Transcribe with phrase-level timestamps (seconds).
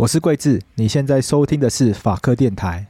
[0.00, 2.86] 我是桂智，你现在收听的是法科电台。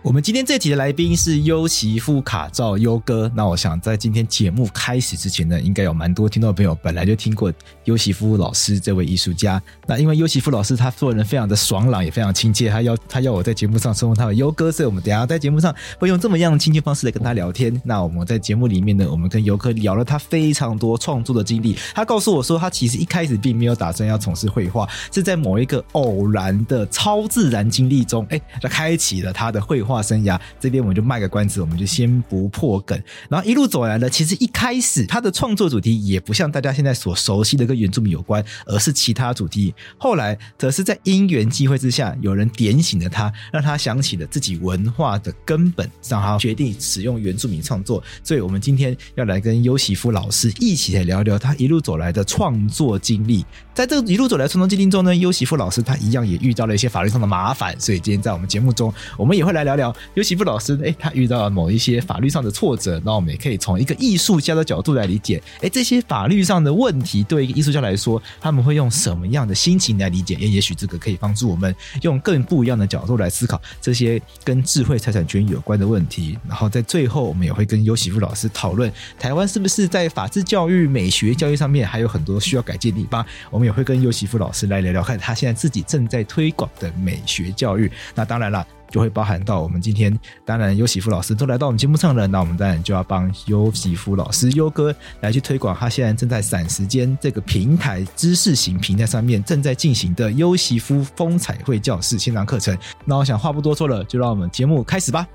[0.00, 3.30] 我们今天这集的来宾是优媳夫卡照优哥。
[3.34, 7.52] 那我想在今天节目开始之前呢，应该有蛮多听众朋友本来就听过
[7.84, 9.60] 优媳夫老师这位艺术家。
[9.88, 17.78] 那因为优媳夫老师他做人非常的爽朗，也非常亲切，他要他要我在节目上称呼他为优哥，所以我们等下在节目上会用这么样的亲切方式来跟他聊天。
[17.84, 21.76] 那我们在节目里面呢，我们跟优哥聊了他非常多创作的经历。
[21.92, 29.87] 他告诉我说，他其实一开始并没有打算要从事绘画，是在某一个偶然的超自然经历中，哎，他开启了他的绘画。
[30.02, 33.00] 生涯这边我们就卖个关子，我们就先不破梗。
[33.28, 39.74] 然后一路走来呢，其实一开始他的创作主题也不像大家现在所熟悉的跟原住民有关，而是其他主题。
[39.96, 48.02] 后来则是在因缘际会之下，有人点醒了他，让他想起了自己文化的根本，让他决定使用原住民创作。
[48.22, 53.44] 所以我们今天要来跟优媳夫老师一起来聊聊他一路走来的创作经历。
[53.78, 59.94] 在这一路走来的创作经历中呢，优媳夫老师他一样也遇到了一些法律上的麻烦，所以今天在我们节目中，我们也会来聊聊。
[60.14, 70.34] 优媳夫老师，哎，他遇到了某一些法律上的挫折，那我们也可以从一个艺术家的角度来理解，哎，这些法律上的问题对一个艺术家来说，他们会用什么样的心情来理解？
[70.40, 71.72] 也也许这个可以帮助我们
[72.02, 76.36] 用更不一样的角度来思考这些跟智慧财产权有关的问题。
[76.48, 83.24] 然后在最后，我们也会跟优媳夫老师讨论，台湾是不是在法治教育、美学教育上面还有很多需要改进的地方？
[83.52, 87.92] 我们也会跟优媳夫老师来聊聊看，他现在自己正在推广的美学教育。
[88.14, 88.66] 那当然了。
[88.90, 102.74] 就会包含到我们今天，当然优媳夫老师都来到我们节目上了，那我们当然就要帮优媳夫老师优哥来去推广他现在正在闪时间这个平台知识型平台上面正在进行的优媳夫风采绘教室线上课程。
[103.04, 105.28] 那我想话不多说了，就让我们节目开始吧。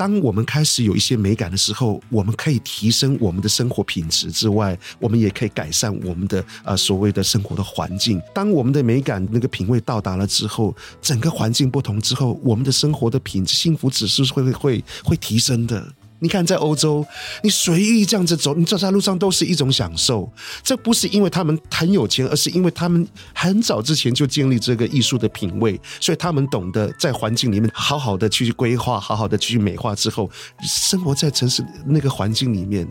[0.00, 8.18] 当我们开始有一些美感的时候，我们可以提升我们的生活品质之外，我们也可以改善我们的呃所谓的生活的环境。
[8.34, 15.86] 当我们的美感那个品味到达了之后，整个环境不同之后，我们的生活的品质、幸福指数会会会会提升的。
[16.20, 17.04] 你看，在欧洲，
[17.42, 20.30] 你随意这样子走，你走在路上都是一种享受。
[20.62, 30.30] 这不是因为他们很有钱，而是因为他们很早之前就建立这个艺术的品味，所以他们懂得在环境里面好好的去规划，好好的去美化之后，
[30.62, 32.86] 生活在城市那个环境里面。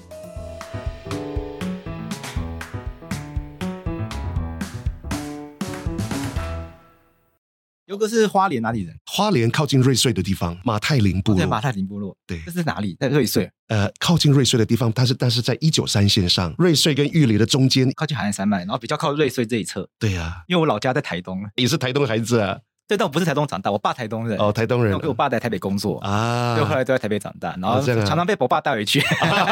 [7.90, 8.96] 优哥是花莲哪里人？
[9.08, 11.40] 花莲靠近瑞穗的地方，马太林部落。
[11.40, 12.96] 在马太林部落，对，这是哪里？
[13.00, 13.50] 在瑞穗。
[13.68, 19.90] 呃，靠近瑞穗的地方，它是但是在一九三线上，瑞穗跟玉里的中间，靠近海岸山脉，然后比较靠瑞穗这一侧。
[19.98, 22.60] 对呀、啊，因为我老家在台东，也是台东孩子啊。
[22.88, 24.38] 对，但我不是台东长大，我爸台东人。
[24.38, 24.94] 哦，台东人。
[24.94, 29.02] 我跟我爸在台北工作啊，就后来都在台北长大，然后常常被我爸带回去，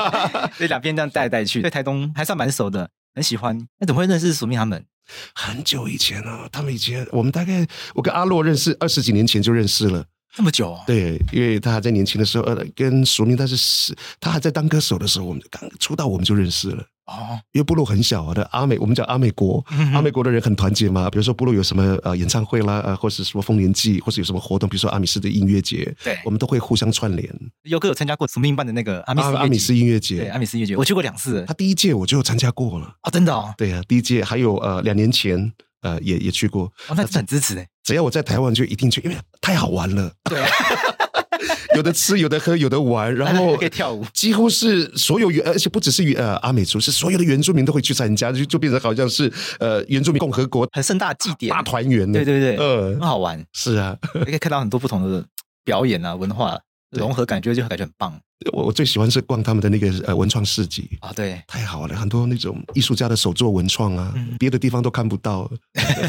[0.60, 3.68] 这两边这样带来带去，对台东还算蛮熟的，很喜欢。
[3.80, 4.86] 那怎么会认识署名他们？
[5.34, 10.78] 很久以前了，他们以前我们大概我跟阿洛认识二十几年前就认识了，这么久？
[10.86, 16.84] 对，因为他还在年轻的时候，呃，跟署名他是是，他还在当歌手的时候，我们刚出道我们就认识了。
[17.08, 21.10] 哦，因为部落很小啊，的阿美，我们叫阿美国，嗯、阿美国的人很团结嘛。
[21.10, 27.34] 比如说部落有什么呃演唱会啦，呃，或是什么丰年祭，或是有什么活动，比如说阿米斯的音乐节，对，我们都会互相串联。
[27.64, 31.46] 优哥有参加过署名办的那个阿米斯阿米斯音乐节，对，阿米斯音乐节，我去过两次。
[31.48, 35.54] 他第一届我就参加过了，哦，真的哦，对啊，第一届还有呃两年前
[35.84, 40.12] 呃也也去过，哦，那很支持诶，只要我在台湾就一定去，因为太好玩了。
[40.26, 40.50] 对啊。
[41.76, 52.12] 有的吃，有的喝，有的玩，然后 可以跳舞，几乎是所有原，而且不只是原呃阿美族，是所有的原住民都会去参加，就就变成好像是呃原住民共和国很盛大祭典，大团圆。
[52.12, 53.44] 对对对，呃，很好玩。
[53.54, 55.24] 是啊，你 可以看到很多不同的
[55.64, 56.60] 表演啊，文化
[56.92, 58.20] 融合，感觉就感觉很棒。
[58.54, 65.50] 我我最喜欢是逛他们的那个呃文创市集啊，对，太好了，很多那种艺术家的手作文创啊，别的地方都看不到，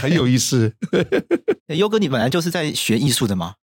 [0.01, 0.71] 很有意思。
[1.69, 3.55] 优哥，你本来就是在学艺术的吗？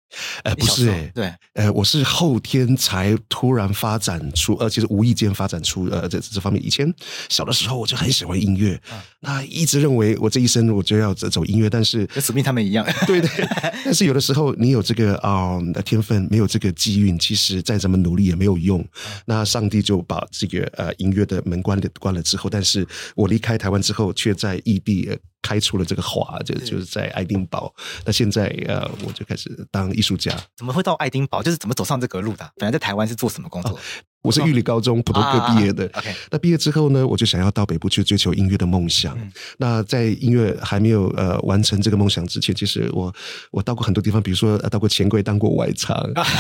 [0.43, 6.64] 呃，不是哎、欸，对，呃，我是后天才突然发展出，呃，其实无意间发展出呃这这方面。
[6.64, 6.93] 以前
[7.28, 13.31] 小的时候我就很喜欢音乐，嗯、那一直认为我这一生我就要走音乐，但是跟史密他们一样，对对。
[13.84, 18.81] 但是有的时候你有这个啊、呃、天分，没有这个机运，其实再怎么努力也没有用。
[18.81, 18.88] 嗯、
[19.26, 25.19] 那上帝就把这个呃音乐的门关了关了之后，但是我离开台湾之后，却在异地。
[25.44, 27.73] 开出了这个花，就就是在爱丁堡。
[28.06, 30.35] 那现在呃，我就开始当艺术家。
[30.56, 31.43] 怎么会到爱丁堡？
[31.43, 32.50] 就是怎么走上这个路的？
[32.56, 33.73] 本来在台湾是做什么工作？
[33.73, 33.79] 哦
[34.25, 35.88] 我是玉里高中普通科毕业的。
[36.31, 39.17] 那毕业之后呢，我就想要到北部去追求音乐的梦想。
[39.59, 43.15] 那在音乐还没有呃完成这个梦想之前，其实我
[43.50, 45.94] 我到过很多地方，比如说到过钱柜当过外场，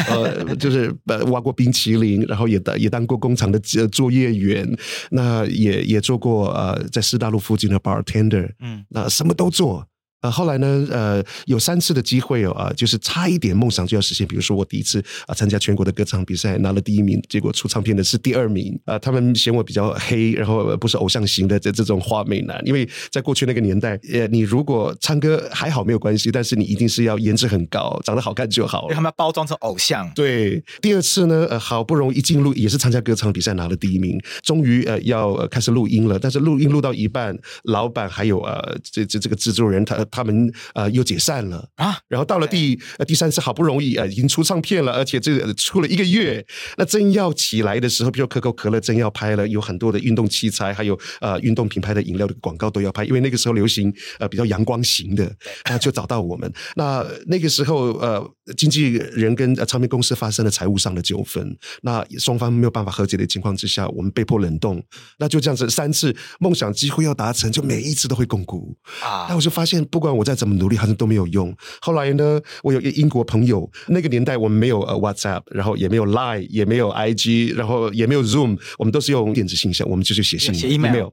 [0.08, 4.66] 呃，就是呃挖过冰淇淋，然后也当也当过工厂的作业员，
[5.10, 9.86] 那也也做过呃在师大路附近的 bartender，嗯，那什么都做。
[10.24, 14.26] 呃，后来呢，呃，有三次的机会哦，啊，就是差一点梦想就要实现。
[14.26, 18.98] 比如说，我第一次啊参加全国的歌唱比赛拿了第一名，结果出唱片的是第二名啊。
[18.98, 22.58] 他们嫌我比较黑，然后不是偶像型的这这种花美男。
[22.64, 28.84] 因为在过去那个年代，呃，你如果唱歌还好没有关系，但是你一定是要颜值很高，长得好看就好了。
[28.84, 30.10] 因为他们要包装成偶像。
[30.14, 40.02] 对，第二次呢，呃，好不容易一进入也是参加歌唱比赛拿了第一名，终于呃要开始录音了，但是录音录到一半，老板还有呃这这这个制作人他。
[40.14, 46.44] 他们呃又解散了啊，然后到了第呃第三次，好不容易呃已经出唱片了，而且这个出了一个月，
[46.78, 55.34] 那真要起来的时候，比如可口可乐真要拍了，有很多的运动器材，还有呃运动品牌的饮料的广告都要拍，因为那个时候流行呃比较阳光型的，
[55.68, 56.52] 那就找到我们。
[56.76, 58.24] 那那个时候呃
[58.56, 64.82] 经纪人跟唱片公司发生了财务上的纠纷，那双方没有办法和解的情况之下，我们被迫冷冻。
[65.18, 68.58] 那就这样子三次梦想几乎要达成，就每一次都会摃龟
[69.02, 69.26] 啊。
[69.28, 71.54] 那我就发现，不管我再怎么努力，好像都没有用。
[71.80, 81.08] 后来呢，我有一个英国朋友，那个年代我们没有呃 WhatsApp，然后也没有 Line，也没有 IG，然后也没有 Zoom，我们都是用电子信箱，我们就去写信写 email。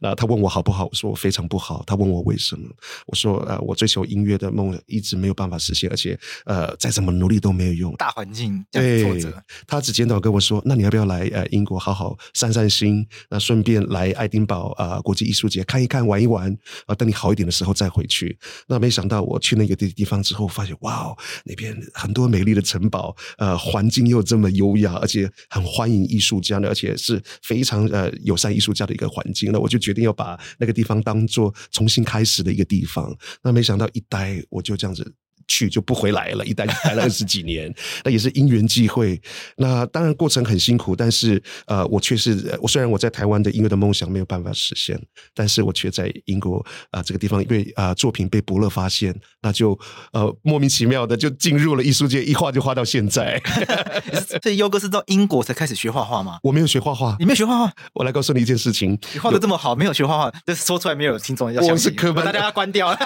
[0.00, 1.82] 那他问我好不好，我说我非常不好。
[1.86, 2.68] 他问我为什么，
[3.06, 7.94] 我说呃，我追求音乐的梦一直没有办法实现，而且呃，再怎么努力都没有用。
[7.96, 9.42] 大环境对挫折。
[9.66, 13.06] 他只简短跟我说，那你要不要来呃英国好好散散心？
[13.30, 18.38] 那顺便来爱丁堡啊、呃、国际艺术节看一看玩一玩啊、呃，等你好一点的时候再回去。
[18.68, 29.52] 那没想到我去那个地地方之后，发现哇哦，那边很多美丽的城堡，呃，环境又这么优雅，而且很欢迎艺术家的，而且是非常呃友善艺术家的一个环境。
[29.52, 33.12] 那我我就决定要把那个地方当做重新开始的一个地方。
[33.42, 35.12] 那没想到一待我就这样子。
[35.48, 37.72] 去就不回来了，一待就待了二十几年，
[38.04, 39.20] 那也是因缘际会。
[39.56, 45.00] 那当然过程很辛苦，但是呃，我却是我虽然我在台湾的音乐的梦想没有办法实现，
[45.34, 46.58] 但是我却在英国
[46.90, 49.78] 啊、呃、这个地方因为啊、呃、作品被伯乐发现，那就
[50.12, 53.40] 呃莫名其妙的就进入了艺术界，一画就画到现在。
[54.42, 56.38] 所以优哥是到英国才开始学画画吗？
[56.42, 57.72] 我没有学画画，你没有学画画？
[57.94, 61.62] 我来告诉你一件事情，你画的这么好，没有学画画，这说出来没有听众要。
[61.62, 62.96] 我是科班，大家要关掉。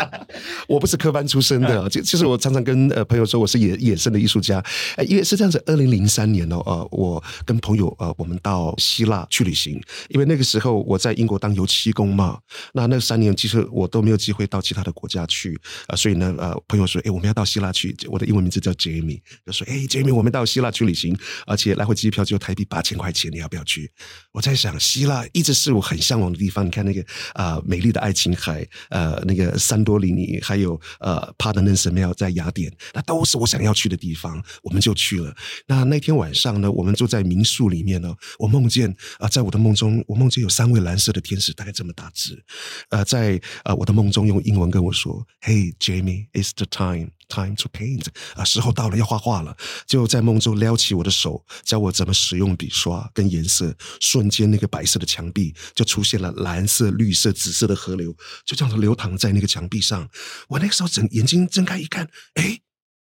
[0.68, 1.81] 我不是科班出身的。
[1.88, 4.62] 就其实我常常跟呃朋友说我是野野生的艺术家，
[4.96, 5.62] 哎，因为是这样子。
[5.66, 12.38] 二零零三年哦，呃，我跟朋友呃，我们到希腊去旅行，因为那个时候我在英国当油漆工嘛。
[12.74, 15.54] 那那三年其实我都没有机会到其他的国家去
[15.86, 17.96] 啊，呃，所以呢，呃，朋友说，哎，我们要到希腊去。
[18.08, 23.90] 我的英文名字叫 Jamie，就说，哎，Jamie，我们到希腊去旅行，而且来回机票只有台币八千块钱，你要不要去？
[24.32, 26.66] 我在想，希腊一直是我很向往的地方。
[26.66, 27.00] 你看那个
[27.34, 32.12] 啊，呃，美丽的爱琴海，呃，那个桑多里尼，还有呃，帕德神庙。
[32.12, 35.34] 在雅典，那都是我想要去的地方，我们就去了。
[35.66, 38.14] 那那天晚上呢，我们住在民宿里面呢。
[38.38, 42.44] 我梦见啊、在我的梦中，我梦见有三位蓝色的天使，大概这么大只。
[42.90, 48.06] 呃，在呃我的梦中用英文跟我说：“Hey Jamie, it's the time, time to paint。
[48.34, 53.74] 啊、时候到了，要画画了。”就在梦中撩起我的手，教我怎么使用笔刷跟颜色。
[54.00, 60.08] 瞬间，那个白色的墙壁就出现了蓝色、绿色、紫色的河流，就这样子流淌在那个墙壁上。
[60.48, 62.08] 我那个时候整眼睛睁开一看。
[62.34, 62.60] 哎，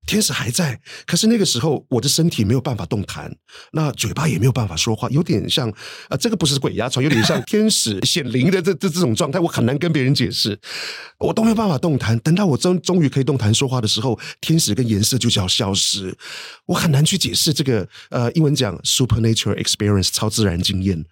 [0.06, 3.34] 天使还在，可是那个时候我的身体没有办法动弹，
[3.72, 5.74] 那嘴巴也没有办法说话，有点像啊、
[6.10, 10.58] 呃，这个不是鬼压床，有点像天使显灵的这 这这种状态，我很难跟别人解释，
[11.18, 12.18] 我都没有办法动弹。
[12.20, 16.16] 等到我终终于可以动弹说话的时候，天使跟颜色就叫消失，
[16.66, 21.04] 我很难去解释这个呃，英文讲 supernatural experience 超自然经验，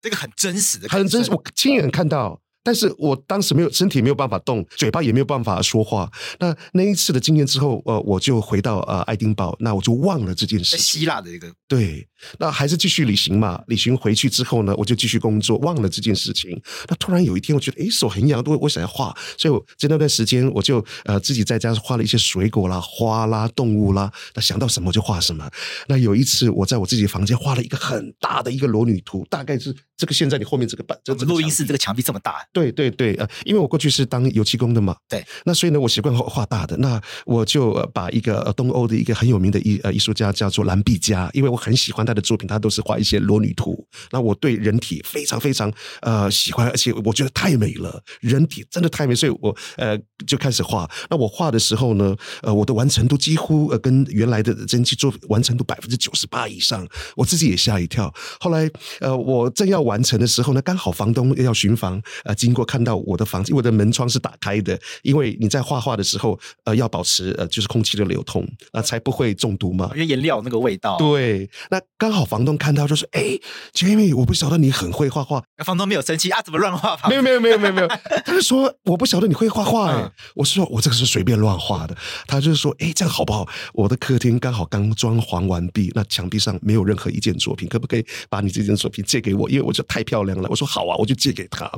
[0.00, 2.41] 这个很真实的，很真实，我亲眼看到。
[2.62, 6.10] 但是我当时没有身体没有办法动，嘴巴也没有办法说话。
[6.38, 10.76] 那那一次的经验之后，呃，我就回到呃爱丁堡，那我就忘了这件事。
[10.76, 12.06] 希腊的一个对，
[12.38, 13.62] 那还是继续旅行嘛。
[13.66, 16.60] 旅行回去之后呢，我就继续工作，忘了这件事情。
[16.88, 25.48] 那突然有一天，我觉得诶手很痒，我我想要画，所以我在那段时间我就呃自己在家画了一些水果啦、花啦、动物啦，那想到什么就画什么。
[25.88, 32.36] 那有一次我在我自己房间画了一个很大的一个裸女图，大概是这个现在你后面这个板，这个录音室这个墙壁这么大。
[32.52, 36.76] 对对对，呃，因为我过去是当油漆工的嘛，对，那所以呢，我习惯画画大的。
[36.78, 43.86] 那我就把一个东欧的一个很有名的艺呃艺术家叫做兰碧加，因为我很喜欢他的作品，他都是画一些裸女图。
[44.10, 50.88] 那我对人体非常非常呃喜欢，而且我觉得太美了，人体真的太美，所以我呃就开始画。
[51.10, 58.12] 那我画的时候呢，呃，我的完成度几乎呃跟原来的真迹做完成度百分之九十八以上，我自己也吓一跳。
[58.40, 68.42] 后来呃我正要完成的时候呢，刚好房东要巡房，呃经过看到我的房子，我的门窗是打开的，因为你在画画的时候呃要保持呃就是空气的流通
[68.72, 70.96] 啊、呃，才不会中毒嘛，因为颜料那个味道。
[70.98, 73.38] 对，那刚好房东看到就说：“哎
[73.72, 76.42] ，Jamie，我不晓得你很会画画。”房东没有生气啊？
[76.42, 76.98] 怎么乱画？
[77.08, 77.86] 没有没有没有没有没有，
[78.26, 81.96] 他就说：“我不晓得你会画画。”哎，我是说我这个是随便乱画的。
[82.26, 83.48] 他就是说：“哎，这样好不好？
[83.72, 89.48] 我的客厅刚好刚装潢完毕，那墙壁上没有任何一件作品，可不可以把你这件作品借给我？
[89.48, 91.70] 因为我觉得太漂亮了。”我说：“好啊，我就借给他。”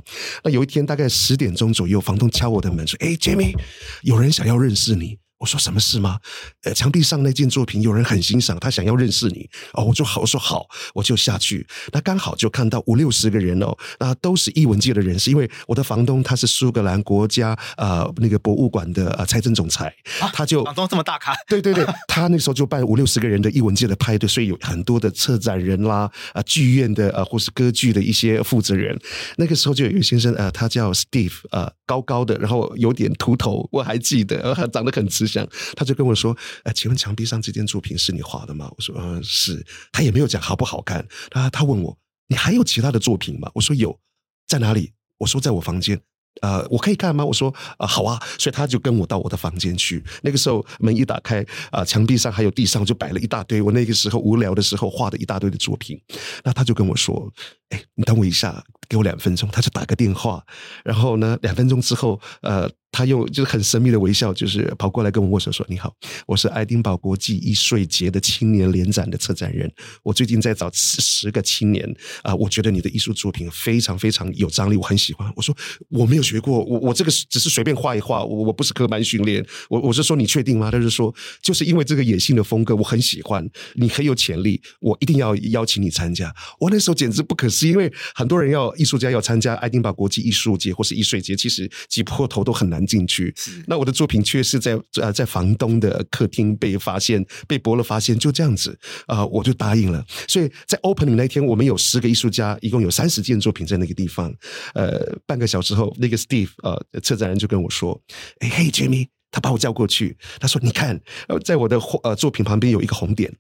[0.43, 3.54] 那有一天大概十点钟左右，房东敲我的门说：“哎，Jamie，
[4.00, 6.18] 有人想要认识你。”我说什么事吗？
[6.62, 9.84] 呃，墙壁上那件作品有人很欣赏，他想要认识你哦。
[9.84, 11.66] 我说好，我说好，我就下去。
[11.92, 28.98] 那刚好就看到五六十个人哦，那都是艺文界的人士，因为我的房东他是苏格兰国家呃那个博物馆的呃财政总裁，啊、他就房东这么大咖，对 对对， 他那时候就办五六十个人的艺文界的派对，所以有很多的策展人啦，啊、呃，剧院的呃或是歌剧的一些负责人。
[29.36, 35.48] 那个时候就有一个先生呃，他叫 Steve 呃，高高的，然后有点秃头，我还记得，呃、长得很慈祥。
[35.76, 41.06] 他就跟我说：“呃，请问墙壁上这件作品是你画的吗？”我说：“嗯、是。”他也没有讲好不好看。
[41.30, 41.98] 他他问我
[42.28, 43.98] ：“你还有其他的作品吗？”我说：“有，
[44.46, 46.00] 在哪里？”我说：“在我房间。”
[46.42, 47.24] 呃，我可以看吗？
[47.24, 47.48] 我说
[47.78, 50.02] ：“啊、呃，好啊。”所以他就跟我到我的房间去。
[50.22, 55.96] 那个时候门一打开，啊、墙壁上还有地上就摆了一大堆我那个时候无聊的时候画的一大堆的作品。
[56.42, 57.32] 那他就跟我说
[57.75, 60.45] ：“哎，你等我一下，给我两分钟。”他就打个电话，
[60.85, 62.71] 然后呢，两分钟之后，呃。
[62.97, 65.93] 他用就是很神秘的微笑，就是跑过来跟我握手说：“你好，
[66.28, 69.69] 我是爱丁堡国际艺术节的青年联展的策展人。
[70.04, 75.52] 我最近在找十个青年啊、我觉得你的艺术作品非常非常有张力，我很喜欢。”我说
[75.90, 79.45] ：“我没有学过，我我这个只是随便画一画，我我不是科班训练。
[79.69, 81.12] 我我是说你确定吗？”他就说
[81.43, 92.85] ：“就是因为这个野性的风格，我很喜欢，你很有潜力，我一定要邀请你参加。”我那时候简直不可思议，因为很多人要艺术家要参加爱丁堡国际艺术节或是艺术节，其实挤破头都很难。
[92.85, 93.35] 进去，
[93.66, 100.04] 那我的作品却是在呃在房东的客厅被发现，被伯乐发现，就这样子啊、呃，我就答应了。
[100.28, 104.30] 所以在 opening 那天，我们有十个艺术家，一共有三十件作品在那个地方。
[104.75, 107.99] 呃，半个小时后，那个 Steve 呃策展人就跟我说
[108.40, 113.35] ：“哎嘿，Jamie，他把我叫过去，他说你看，呃，在我的呃作品旁边有一个红点，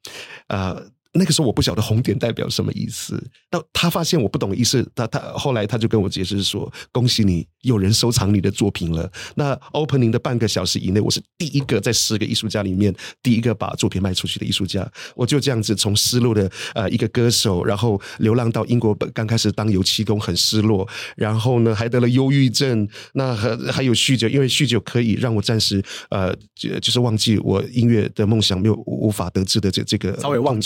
[0.48, 0.82] 呃。”
[1.16, 12.92] 那个时候我不晓得红点代表什么意思，那他发现我不懂意思，他他后来他就跟我解释说：“恭喜你，有人收藏你的作品了。”那 opening 的半个小时以内，我是第一个在十个艺术家里面
[13.22, 14.90] 第一个把作品卖出去的艺术家。
[15.14, 25.80] 我就这样子从失落的呃一个歌手，然后流浪到英国，刚开始当油漆工很失落，然后呢还得了忧郁症，那还还有酗酒，因为酗酒可以让我暂时
[26.10, 30.60] 呃就就是忘记我音乐的梦想没有无法得志的这这个稍微忘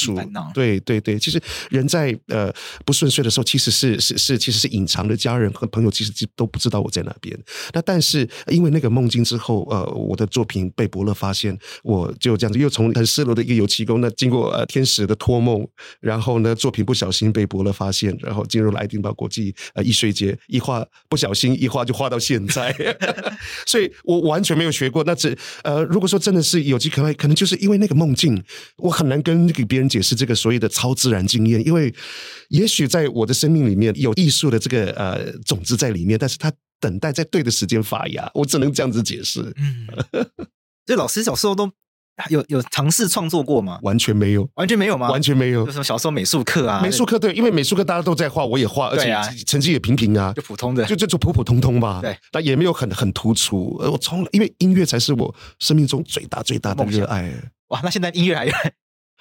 [0.47, 1.41] 记对对对，其实
[1.71, 2.53] 人在呃
[2.85, 7.39] 不顺遂的时候，其实是是是，其实是隐藏的家人和朋友，其实都不知道我在哪边。
[7.73, 15.67] 那但是因为那个梦境之后，呃，我的作品被伯乐发现，我就这样子又从很失落的一个油漆工，那经过呃天使的托梦，
[16.01, 22.75] 然后呢作品不小心被伯乐发现，然后进入了爱丁堡国际呃艺术节，一画不小心一画就画到现在，
[23.67, 25.05] 所以我完全没有学过。
[25.05, 28.43] 那这呃如果说真的是有机可爱，可能就是因为那个梦境，
[28.77, 30.28] 我很难跟给别人解释这个。
[30.35, 31.95] 所谓的超自然经验，因为
[32.49, 39.41] 也许在我的生命里面有艺术的这个呃种子在里面，但是它等待在对的时间发芽， 我只能这样子解释。
[39.57, 39.87] 嗯，
[40.87, 41.71] 所以老师小时候都
[42.31, 43.79] 有有尝试创作过吗？
[43.83, 45.09] 完全没有，完全没有吗？
[45.11, 45.65] 完全没有。
[45.65, 52.01] 就什么小时候美术课啊，美术课对，因为美术课大家都在画，我也画，而且成绩也平平啊，就普通的，就就就普普通通吧。
[52.03, 53.77] 对，但也没有很很突出。
[53.81, 57.33] 我从因为音乐才是我生命中最大最大的热爱。
[57.69, 58.53] 哇，那现在音乐还有？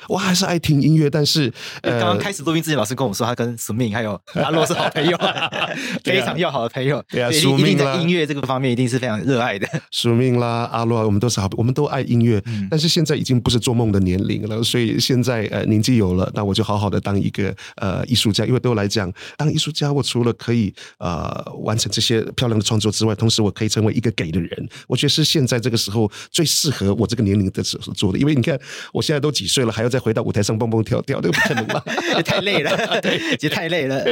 [0.07, 1.51] 我还是爱听音乐，但是
[1.81, 5.17] 刚刚开始录音之前，老师跟我说，他跟署命还有 阿洛是好朋友，
[6.03, 7.03] 非常要好的朋友。
[7.09, 9.67] 对啊，署命的音乐这个方面一定是非常热爱的。
[9.91, 18.45] 署命啦，阿洛，我们都是好，我们都爱音乐，嗯、但是现在已经不是做梦的年龄了，所以现在呃年纪有了，那我就好好的当一个呃艺术家。
[18.45, 24.69] 因为对我来讲，当艺术家，我除了可以呃完成这些漂亮的创作之外，同时我可以成为一个给的人。
[24.87, 28.19] 我觉得是现在这个时候最适合我这个年龄的时候做的。
[28.19, 28.59] 因为你看，
[28.93, 31.83] 我现在都几岁了，还要再回到舞台上蹦蹦跳跳，这个不可能吧？
[32.15, 34.03] 也 太累了， 对，也太累了。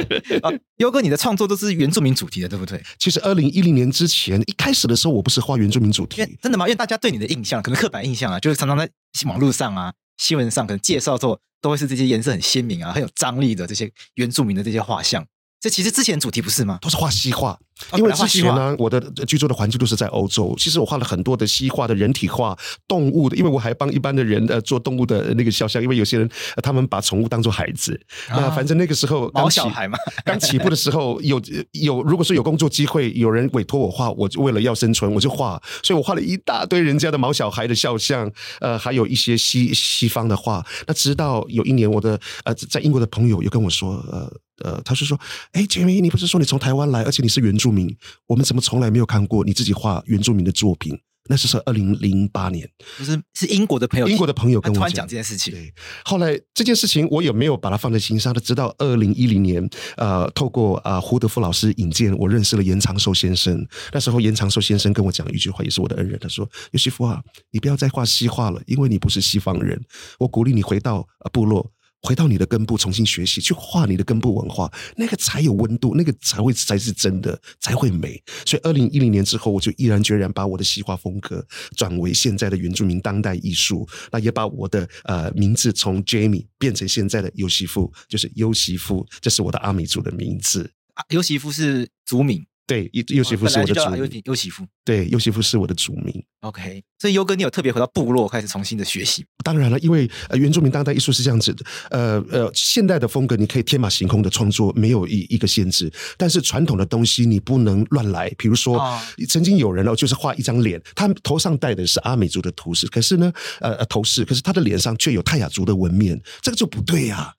[0.42, 2.82] 啊，优哥，你的创作都是原住民主题的，对不对？
[2.98, 6.66] 其实二零一零年之前，一开始的时候，我不是画原住民主题，真的吗？
[6.66, 8.90] 因为大家对你的印象，可能刻板印象啊，就是常常在
[9.26, 15.26] 网络上啊、新闻上，可能介绍的时候，都会是这些颜色很鲜明啊、很有张力的这些原住民的这些画像。
[15.60, 16.78] 这其实之前主题不是吗？
[16.82, 17.58] 都是画西画，
[17.98, 20.56] 因为之前呢，我的居住的环境都是在欧洲。
[20.58, 25.82] 其实我画了很多的西画的人体画、动物的，因为我还帮一般的人呃做动物的那个肖像。
[25.82, 26.30] 因为有些人
[26.64, 31.42] 他们把宠物当做孩子，那反正那个时候毛小孩嘛，刚起步的时候有
[31.72, 35.62] 有，如果说有工作机会，有人委托我画，我就为了要生存，我就画。
[35.84, 40.66] 所以我画了一大堆人家的毛小孩的肖像，呃，还有一些西西方的画。
[40.88, 44.32] 那直到有一年，我的呃在英国的朋友又跟我说，呃。
[44.64, 45.20] 呃，他是说，
[45.52, 47.96] 哎，杰米，你不是说你从台湾来，而且你是原住民，
[48.28, 51.00] 我们怎么从来没有看过你自己画原住民的作品？
[51.28, 52.70] 那是是二零零八年，
[53.00, 55.52] 不是是英国的朋友，英国的朋友跟我突然讲这件事情。
[55.52, 59.68] 对，后来这件事情我也没有把它放在心上，直到二零一零年，
[59.98, 63.68] 呃，透过啊、呃、胡德夫老师引荐，我认识了严长寿先生。
[63.92, 67.20] 那时候严长寿先生跟我讲了一句话，也是我的恩人，他说：“优席夫啊，
[67.50, 69.84] 你不要再画西画了，因为你不是西方人，
[70.20, 71.68] 我鼓励你回到呃部落。”
[72.06, 78.22] 回到你的根部，重新学习，去画你的根部文化，那个才有温度，那个才会才是真的，才会美。
[78.46, 81.44] 所以，二零一零年之后，我就毅然决然把我的西画风格
[81.76, 90.70] 转为现在的原住民当代艺术，那也把我的呃名字从 Jamie 变成现在的优席夫，就是优席夫，这是我的阿美族的名字。
[90.94, 92.46] 啊，优席夫是族名。
[92.68, 93.98] 对，优席夫是我的主名。
[94.00, 96.24] 优优席夫，对，优席夫是我的主名。
[96.42, 99.24] OK，所以优哥，你有特别回到部落开始重新的学习？
[99.44, 105.92] 当然了，因为呃，原住民当代艺术是这样子的，呃呃，现代的风格你可以天马行空的创作，没有一一个限制。
[106.18, 108.30] 但是传统的东西你不能乱来。
[108.38, 117.34] 比如说，哦、曾经有人哦，就是画一张脸，他头上戴的是阿美族的头饰，可是呢，呃，头饰，可是他的脸上却有泰雅族的纹面，这个就不对呀、啊。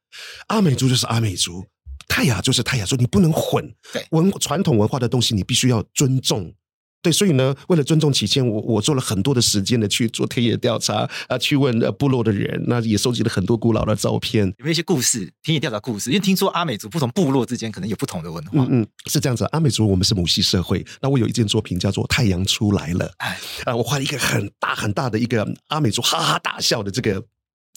[0.46, 1.64] 阿美族就是阿美族。
[2.08, 3.74] 泰雅就是泰雅族，你不能混。
[3.92, 6.54] 对，文传统文化的东西，你必须要尊重。
[7.02, 14.44] 对，所以呢，为了尊重起见，我我做了很多的时间的去做田野调查啊、呃，去问呃部落的人，那也收集了很多古老的照片。
[14.58, 15.32] 有没有一些故事？
[15.42, 16.10] 田野调查故事？
[16.10, 18.50] 因为听说阿美族不同部落之间可能有不同的文化。
[18.54, 19.44] 嗯嗯，是这样子。
[19.52, 20.84] 阿美族我们是母系社会。
[21.00, 27.22] 那我有一件作品叫做《太阳出来了》，哎，啊，我画了一个很大很大的一个阿美族哈哈大笑的这个。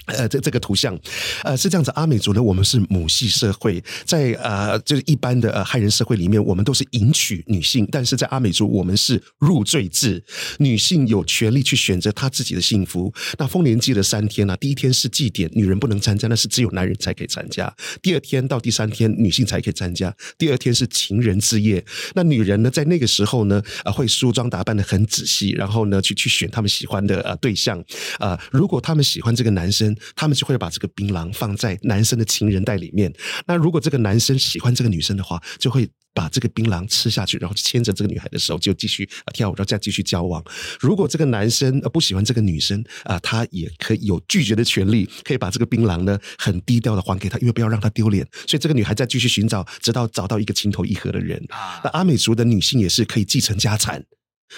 [0.05, 0.97] 呃，这这个图像，
[1.43, 1.91] 呃，是这样子。
[1.91, 10.23] 阿美族呢，我们是母系社会，在呃，就是一般的呃汉人社会里面，我们都是迎娶女性，但是在阿美族，我们是入赘制，
[10.57, 13.13] 女性有权利去选择她自己的幸福。
[13.38, 17.71] 那丰年祭的三天呢，第一天是祭典，女人不能参加，那是只有男人才可以参加。
[18.01, 20.12] 第二天到第三天，女性才可以参加。
[20.39, 21.83] 第二天是情人之夜，
[22.15, 27.83] 那女人呢，在那个时候呢，呃，会梳妆打扮得很仔细，然后呢，去去选他们喜欢的呃对象。
[28.19, 29.88] 呃，如果他们喜欢这个男生。
[30.15, 33.13] 他们就会把这个槟榔放在男生的情人袋里面。
[33.45, 40.43] 那如果这个男生喜欢这个女生的话，就会把这个槟榔吃下去，然后牵着这个女孩的手就继续跳舞，然后再继续交往。
[40.80, 48.28] 如果这个男生不喜欢这个女生啊，他也可以有拒绝的权利，可以把这个槟榔呢很低调的还给他，因为不要让他丢脸。
[48.47, 51.41] 所以这个女孩再继续寻找，直到找到一个情投意合的人。
[51.84, 54.04] 那阿美族的女性也是可以继承家产。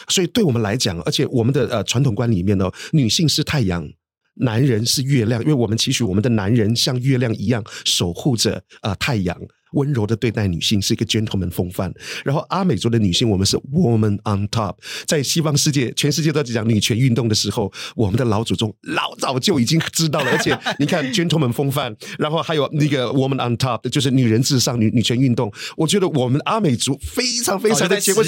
[0.07, 3.87] 所以对我们来讲，而且我们的呃传统观里面呢，女性是太阳。
[4.35, 9.37] 男人是月亮，因为我们期许我们的男人像月亮一样守护着、呃、太阳。
[9.71, 14.75] 温柔的对待女性是一个 gentleman 风范，然后阿美族的女性，我们是 woman on top。
[15.05, 20.31] 在西方世界，全世界都在讲女权运动的时候，我们的老祖宗老早就已经知道了。
[20.31, 25.51] 而且你看 gentleman 风范，然后还有那个 woman on top，就是女人至上、女女权运动。
[25.75, 28.23] 我觉得我们阿美族非常非常的前卫，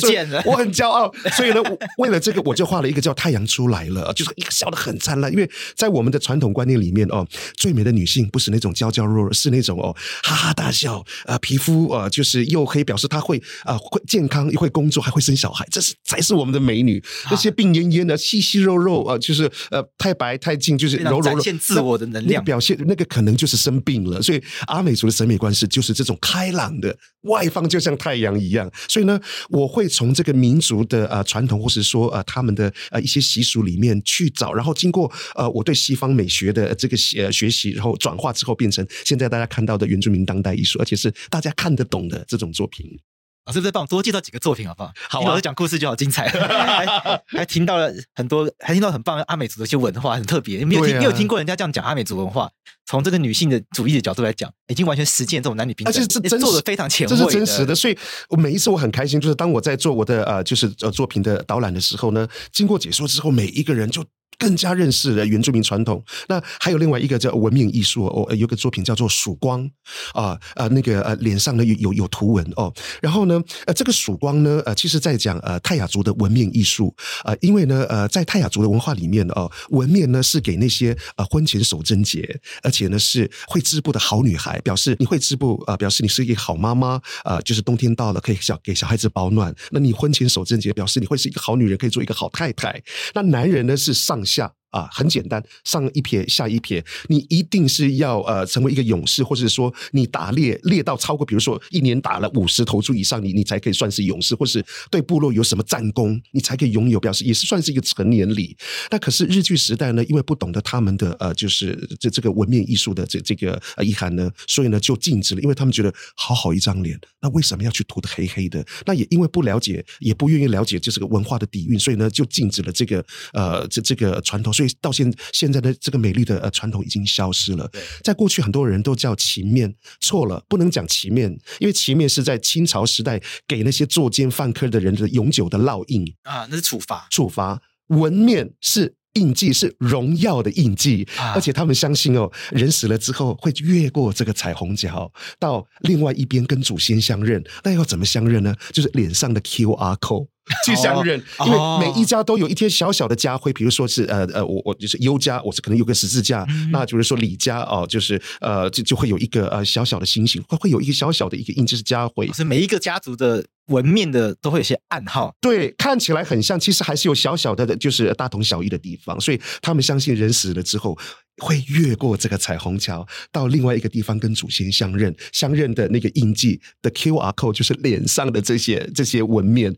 [0.45, 1.13] 我很骄傲。
[1.38, 1.62] 所以呢，
[1.97, 5.32] 为了这个，我就画了一个叫太阳出来了，就是一个笑得很灿烂。
[5.32, 7.25] 因为在我们的传统观念里面哦，
[7.56, 11.03] 最美的女性不是那种娇娇弱弱，是那种哦哈哈大笑。
[11.25, 17.02] 呃皮肤呃就是又黑，表示她会啊、呃、会健康又会工作还会生小孩，这是才是我们的美女。
[17.26, 24.22] 啊、那些病恹恹的细细肉肉啊、呃，就是呃太白太净，就是柔柔柔，展现自我的能量表现，那个可能就是生病了。
[24.22, 28.72] 所以阿美族的审美观是就是这种开朗的外放，就像太阳一样。
[28.88, 29.19] 所以呢，
[29.50, 42.99] 我会从这个民族的呃传统，或是说呃他们的呃一些习俗里面去找，然后经过呃我对西方美学的这个呃学习，然后转化之后变成现在大家看到的原住民当代艺术，而且是大家看得懂的这种作品。
[43.45, 44.93] 老师再帮我多介绍几个作品好不好？
[45.09, 50.59] 好啊，老师讲故事就好精彩， 还还听到了很多，还听到很棒的阿美族的一些文化，很特别。
[50.59, 52.49] 你没有听，没有听过人家这样讲阿美族文化？
[52.86, 57.75] 从这个女性的主义的角度来讲，已经完全实践这种男女平等，而且这做的非常前卫，这是真实的。
[57.75, 57.97] 所以
[58.29, 64.05] 我每一次我很开心，就是当我在做我的呃，就是呃作品的导览的时候呢，经过解说之后，每一个人就。
[64.43, 66.03] 更加认识了原住民传统。
[66.27, 69.69] 那还有另外一个叫文明艺术哦，有个作品叫做曙光
[70.13, 72.71] 啊，呃，那个呃脸上呢有有有图文哦。
[73.01, 89.53] 然后呢，呃，这个曙光呢，呃，其实在讲呃泰雅族的文明艺术啊，因为呢，呃，在泰雅族的文化里面哦，纹面呢是给那些呃婚前守贞节，而且呢是会织布的好女孩，表示你会织布啊，表示你是一个好妈妈啊，就是冬天到了可以小给小孩子保暖。
[89.71, 92.82] 那你婚前守贞节，表示你会是一个好女人，可以做一个好太太。
[93.13, 94.56] 那男人呢是上下。
[94.73, 108.57] 啊，很简单，上一撇下一撇，你一定是要呃成为一个勇士，或者说你打猎猎到超过，比如说一年打了五十头猪以上，你你才可以算是勇士，或是对部落有什么战功，你才可以拥有，表示也是算是一个成年礼。
[108.89, 118.65] 那可是日据时代呢，因为不懂得他们的呃，就是这这个纹面艺术的这这个呃遗憾呢，所以呢就禁止了，因为他们觉得好好一张脸，那为什么要去涂的黑黑的？
[118.88, 124.51] 那也因为不了解，也不愿意了解就是个文化的底蕴，所以呢就禁止了这个呃这这个传统。
[124.53, 127.69] 所以到现现在的这个美丽的呃传统已经消失了。
[128.04, 137.08] 在过去，很多人都叫旗面，错了，不能讲旗面，因为旗面是在清朝时代给那些作奸犯科的人的永久的烙印啊，那是处罚。
[137.10, 147.43] 处罚，纹面是印记，是荣耀的印记，而且他们相信哦，人死了之后会越过这个彩虹桥到另外一边跟祖先相认。
[147.63, 148.56] 那要怎么相认呢？
[148.71, 150.28] 就是脸上的 QR code。
[150.65, 162.27] 去相认，因为每一家都有一些小小的家徽，比如说是呃呃，我我就是优家，我是可能有个十字架，嗯、那就是说李家哦，就是呃就就会有一个呃小小的星星，会会有一个小小的一个印，就是家徽。
[162.34, 169.19] 是每一个家族的纹面的都会有些暗号，对，看起来很像，其实还是有小小的，就是大同小异的地方。
[169.21, 170.97] 所以他们相信人死了之后
[171.38, 179.73] 会越过这个彩虹桥到另外一个地方跟祖先相认，相认的那个印记的 QR code 就是脸上的这些这些纹面。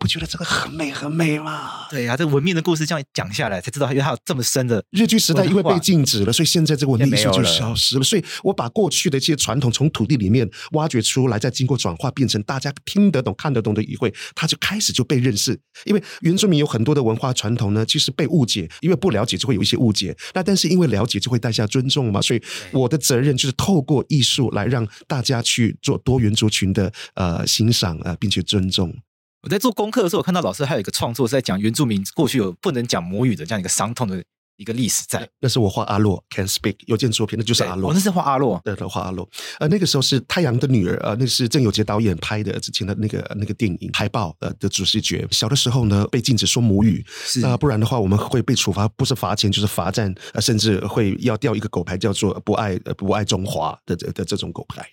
[0.00, 1.86] 不觉得这个很美很美吗？
[1.90, 4.82] 对呀、啊，这个纹面的故事这样讲下来，才知道因为它有这么深的。
[4.90, 8.04] 日据时代因为被禁止了，所以现在这个文明艺术就消失了。
[8.04, 15.58] 所以我把过去的这些传统从土地里面挖掘出来，再经过转化，变成大家听得懂、看得懂的语汇，它就开始就被认识。
[15.84, 20.16] 因为原住民有很多的文化传统呢，其实被误解，因为不了解就会有一些误解。
[20.34, 28.94] 那但是因为了解就会带下尊重嘛，所以我的责任就是透过艺术来让大家去做多元族群的呃欣赏啊、呃，并且尊重。
[29.46, 34.20] 我在做功课的时候，我看到老师还有一个创作是在讲原住民过去有不能讲母语的这样一个伤痛的。
[34.56, 37.88] 一个历史在，那是我画阿洛，Can Speak 有件作品，那就是阿洛。
[37.88, 39.28] 我、哦、那是画阿洛，对的，画阿洛。
[39.60, 45.26] 呃，那个时候是《太阳的女儿》，呃，那是郑有杰导演拍的之前的那个那个电影海报呃的主视觉。
[45.30, 54.88] 小的时候呢，被禁止说母语，是那不然的话，我们会被处罚，不是罚钱就是罚站，呃，甚至会要掉一个狗牌，叫做不爱不爱中华的的的这种狗牌。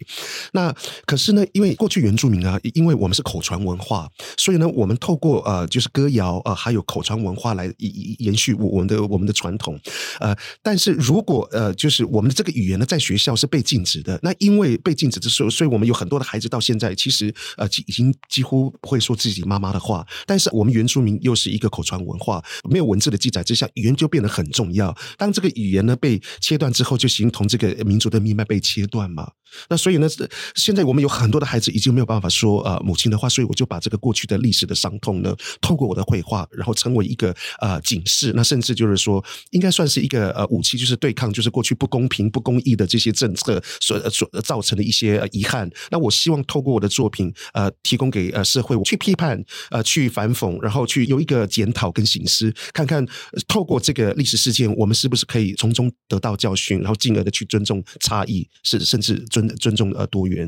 [0.51, 0.73] 那
[1.05, 9.79] 可是呢，因为过去原住民啊，因为我们是口传文化，所以呢，我们透过呃就是歌谣呃还有口传文化来延延续我们的我们的传传统，
[10.19, 10.35] 呃。
[10.61, 14.19] 但是如果呃，就是我们的这个语言呢，在学校是被禁止的。
[14.23, 20.05] 那因为被禁止的时候，所以我们有很多的孩子到现在其实呃，已经几乎不会说自己妈妈的话。
[20.25, 24.95] 但是我们原住民又是一个口传文化，没有文字的记载之下，语言就变得很重要。
[25.17, 29.31] 当这个语言呢被切断之后，就形同这个民族的命脉被切断嘛。
[29.69, 30.07] 那所以呢，
[30.55, 38.33] 现在我们有很多的孩子已经没有办法说呃母亲的话，所以我就把这个过去的历史的伤痛呢，透过我的绘画，然后成为一个呃警示。
[38.35, 40.33] 那甚至就是说，应该算是一个。
[40.33, 45.69] 呃，武器就是对抗，就是过去不公平、不公义的这些政策所所造成的一些遗憾。
[45.91, 49.39] 那我希望透过我的作品，呃，提供给呃社会我去批判、
[49.69, 53.05] 呃，去反讽，然后去有一个检讨跟省思，看看
[53.47, 60.47] 透过这个历史事件，我们是不是可以从中得到教训，然后进而的去尊重差异，是甚至尊尊重呃多元。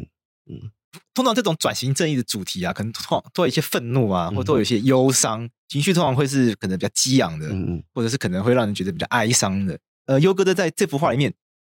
[0.49, 0.71] 嗯，
[1.13, 5.49] 通常这种转型正义的主题啊，可能通都有一些愤怒啊，或者都有一些忧伤。
[5.67, 9.79] 情绪通常会是可能比较激昂的，嗯嗯，或者是可能会让人觉得比较哀伤的。
[10.05, 11.33] 呃，优哥的在这幅画里面，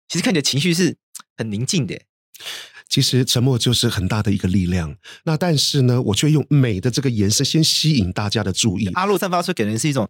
[0.09, 0.96] 其实看起来情绪是
[1.37, 2.00] 很宁静的。
[2.88, 4.96] 其实沉默就是很大的一个力量。
[5.24, 8.87] 那但是呢，我却用美的这个颜色先吸引大家的注意。
[8.94, 10.09] 阿洛散发出给人是一种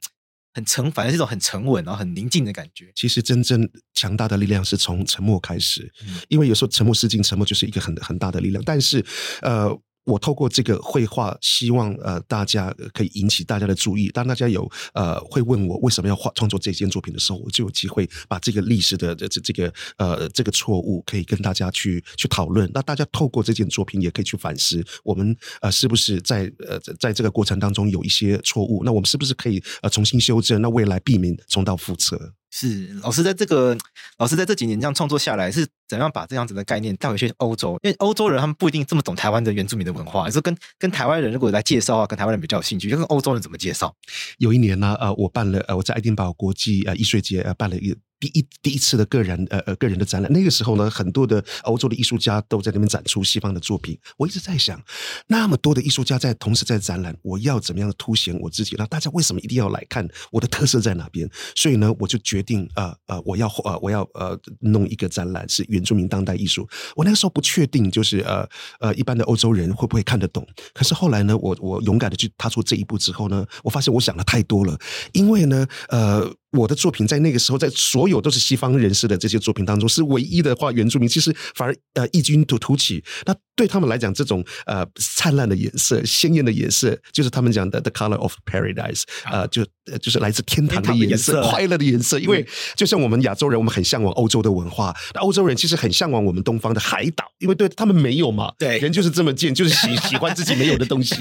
[0.57, 2.91] 很沉，反正是一种很沉稳然后很宁静的感觉。
[2.95, 8.65] 其实真正强大的力量是从沉默开始，嗯、因为有时候沉默是金，沉默就是一个很很大的力量。
[8.65, 9.05] 但是，
[9.43, 9.79] 呃。
[10.07, 14.09] 我透过这个绘画，希望呃大家可以引起大家的注意。
[14.09, 22.71] 当大家有呃会问我为什么要画创作这件作品的时候，我就有机会把这个历史的这这个呃这个错误可以跟大家去去讨论。
[22.73, 28.85] 那大家透过这件作品也可以去反思，我们呃是不是在呃在这个过程当中有一些错误？
[28.85, 30.63] 那我们是不是可以呃重新修正？
[30.63, 32.33] 那未来避免重蹈覆辙。
[32.51, 33.77] 是老师在这个
[34.19, 37.79] 老师在这几年这样创作下来，是怎样把这样子的概念带回去欧洲？
[37.83, 43.95] 因为欧洲人他们不一定这么懂台湾的原住民的文化，说跟跟台湾人如果来介绍啊，跟台湾人比较有兴趣，就跟欧洲人怎么介绍？
[44.39, 47.97] 有一年呢，呃，我办了呃，我在爱丁堡国际呃艺术节呃办了一个。
[48.19, 53.99] 第一第一次的个人呃呃个人的展览，那个时候呢，很多的欧洲的艺术家都在那边展出西方的作品。
[54.17, 54.83] 我一直在想，
[55.27, 58.75] 那么多的艺术家在同时在展览，我要怎么样的凸显我自己？
[58.79, 60.09] 那大家为什么一定要来看？
[60.31, 61.29] 我的特色在哪边？
[61.55, 66.69] 所以呢，我就决定呃呃，我要呃我要呃弄一个展览是原住民当代艺术。
[66.97, 68.49] 我那个时候不确定，就是呃
[68.81, 70.45] 呃一般的欧洲人会不会看得懂？
[70.73, 74.77] 可是后来呢，我我勇敢的去踏出这一步之后呢，我发现我想的太多了，
[75.13, 76.35] 因为呢呃。
[76.57, 83.05] 我的作品在那个时候，在所有都是西方人士的这些作品当中，是唯一的画原住民，其实反而呃异军突突起。
[83.25, 89.65] 那对他们来讲，这种呃灿烂的颜色、鲜艳的颜色，就是他们讲的 “the color of paradise”，呃，就
[90.01, 92.19] 就是来自天堂的颜色、快乐的颜色。
[92.19, 101.15] 因为就像我们亚洲人，我们很向往欧洲的文化，那欧洲人其实很向往我们东方的海岛，因为对他们没有嘛，对，人就是这么贱，就是喜 喜欢自己没有的东西。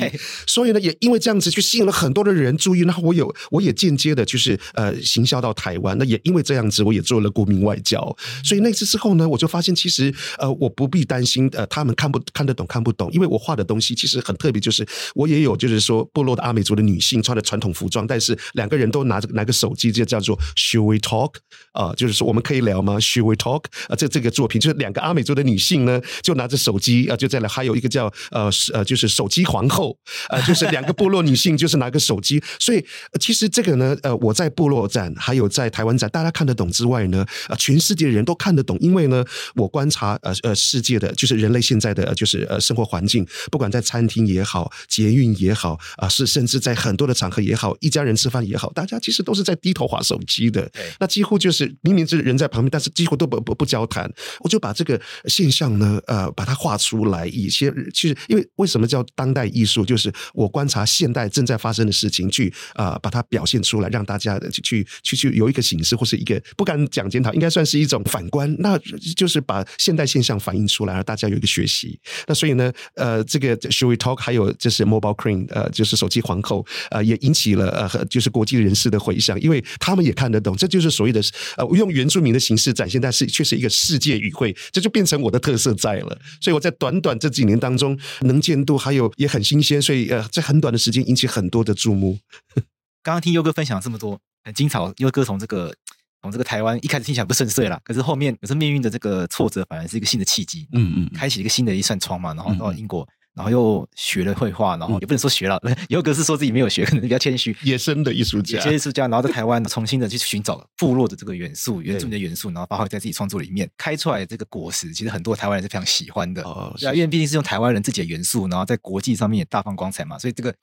[0.45, 2.81] 所以呢，也因为这样子，去吸引了很多的人注意。
[2.81, 4.93] 然后我有，我也间接的，就是呃
[5.25, 5.35] 行。
[5.35, 8.15] 销到台湾，那也因为这样子，我也做了国民外交。
[8.43, 21.33] 所以那次之后呢，我就发现其实呃，我不必担心呃，他们看不看得懂看不懂，因为我画的东西其实很特别，就是我也有就是说部落的阿美族的女性穿的传统服装，但是两个人都拿着拿个手机，就叫做 Should we talk
[21.73, 29.97] 啊、就是说我们可以聊吗？Should we talk 啊、这这个作品就是两个阿美族的女性呢，就拿着手机啊、就在那，还有一个叫呃呃，就是手机皇后
[30.29, 32.85] 呃，就是两个部落女性 就是拿个手机，所以、
[33.19, 35.15] 其实这个呢呃，我在部落在站。
[35.17, 39.23] 还有在台湾展，大家看得懂之外呢，啊，全世界的人都看得懂，因为呢，
[39.55, 50.69] 我观察呃呃世界的就是人类现在的就是呃生活环境，不管在餐厅也好，捷运也好，啊，是甚至在很多的场合也好，一家人吃饭也好，大家其实都是在低头划手机的。
[50.99, 54.11] 那几乎就是明明是人在旁边，但是几乎都不不不交谈。
[54.39, 65.15] 我就把这个现象呢，呃，把它画出来，一些其实因为为什么叫当代艺术，就是我观察现代正在发生的事情，去啊、呃、把它表现出来，让大家去去。
[65.15, 68.77] 去有一个形式或是一个不敢讲检讨，应该算是一种反观，那
[69.15, 71.97] 就是把现代现象反映出来，让大家有一个学习。
[72.27, 74.17] 那所以呢，呃，这个 Should we talk？
[74.17, 81.21] 还有就是 Mobile Queen，呃，就是手机皇后，呃，也引起了呃，就是国际人士的回响，因为他们也看得懂，这就是所谓的
[81.55, 86.19] 呃，用原住民的形式展现，但是却是一个世界语汇，这就变成我的特色在了。
[86.41, 92.19] 所以我在短短这几年当中，能见度还有也很新鲜，所以呃，在很短的时间引起很多的注目。
[93.01, 94.19] 刚刚听优哥分享这么多。
[94.45, 95.75] 很精彩，因为哥从这个
[96.21, 102.33] 从这个台湾一开始听起来不顺遂啦，可是后面可是命运的这个挫折，反而是一个新的契机，嗯嗯，开启一个新的一扇窗嘛。
[102.33, 116.43] 然后到英国，然后又学了绘画，然后也不能说学了，优哥是说自己没有学，可能比较谦虚，野生的艺术家，野生艺术家，然后在台湾重新的去寻找部落的这个元素，原住民的元素，然后发挥在自己创作里面，开出来的这个果实，其实很多台湾人是非常喜欢的。
[116.43, 120.53] 哦，是啊，因为毕竟是用台湾人自己的元素，然后在国际上面也大放光彩嘛，所以这个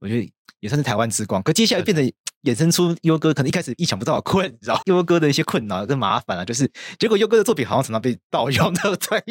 [0.00, 1.42] 我觉得也算是台湾之光。
[1.42, 2.10] 可接下来变成。
[2.42, 9.22] 衍生出优哥可能一开始意想不到的困扰，优哥的一些困扰跟麻烦啊，就是结果优哥的作品好像常常被盗用的， 对，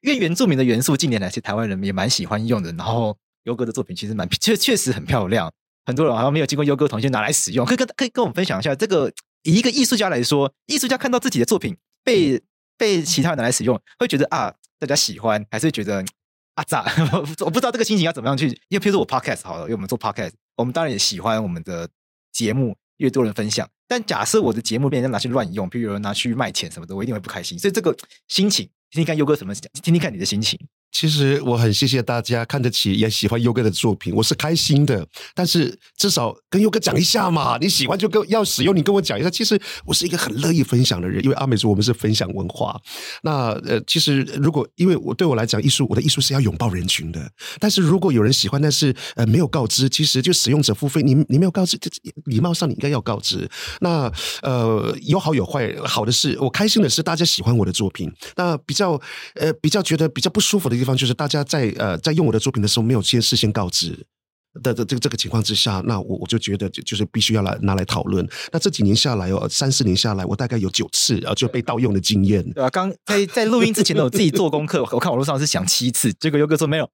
[0.00, 5.52] 因为原住民的元素近年来其实台湾人也蛮喜欢用的，然后优哥的作品其实蛮确确实很漂亮，
[5.86, 12.40] 很多人好像没有经过优哥同意拿来使用，可以跟可以跟我们分享一下，这个以一个艺术家来说，艺术家看到自己的作品被
[12.78, 16.04] 被其他人拿来使用，会觉得啊大家喜欢，还是觉得
[16.54, 16.86] 啊咋？
[17.44, 21.88] 我不知道这个心情要怎么样去，因为譬如说我 podcast 好了，因为我们做 podcast，我们当然也喜欢我们的。
[22.32, 27.58] 节目越多人分享，但假设我的节目被人家拿去乱用，譬如有人拿去卖钱什么的，我一定会不开心。
[27.58, 27.96] 所以这个
[28.28, 30.60] 心情，听听看优哥怎么讲，听听看你的心情。
[30.92, 35.06] 其实我很谢谢大家看得起也喜欢优哥的作品，我是开心的。
[35.34, 39.28] 但是至少跟优哥讲一下嘛，你喜欢就跟要使用，你跟我讲一下。
[39.28, 42.80] 其实我是一个很乐意分享的人，因为阿美族我们是分享文化。
[43.22, 47.30] 那呃，其实如果因为我对我来讲，艺术我的艺术是要拥抱人群的。
[47.58, 51.90] 但是如果有人喜欢，但是呃没有告知，其实就使用者付费，你你没有告知，这
[52.24, 53.48] 礼貌上你应该要告知。
[53.80, 54.10] 那
[54.42, 58.10] 呃有好有坏，好的是我开心的是大家喜欢我的作品。
[58.36, 59.00] 那比较
[59.34, 60.96] 呃比较觉得比较不舒服的地方。
[60.96, 64.06] 就是大家在呃在用我的作品的时候没有先事先告知
[64.62, 68.26] 的的这个这个情况之下，那我我就觉得就就是必须要来拿来讨论。
[68.50, 72.42] 那这几年下来哦，三四年下来，我大概有九次啊就被盗用的经验。
[72.52, 76.88] 对啊，刚在在录音之前呢，我自己做功课，我看网络上是想七次，结果优哥说没有。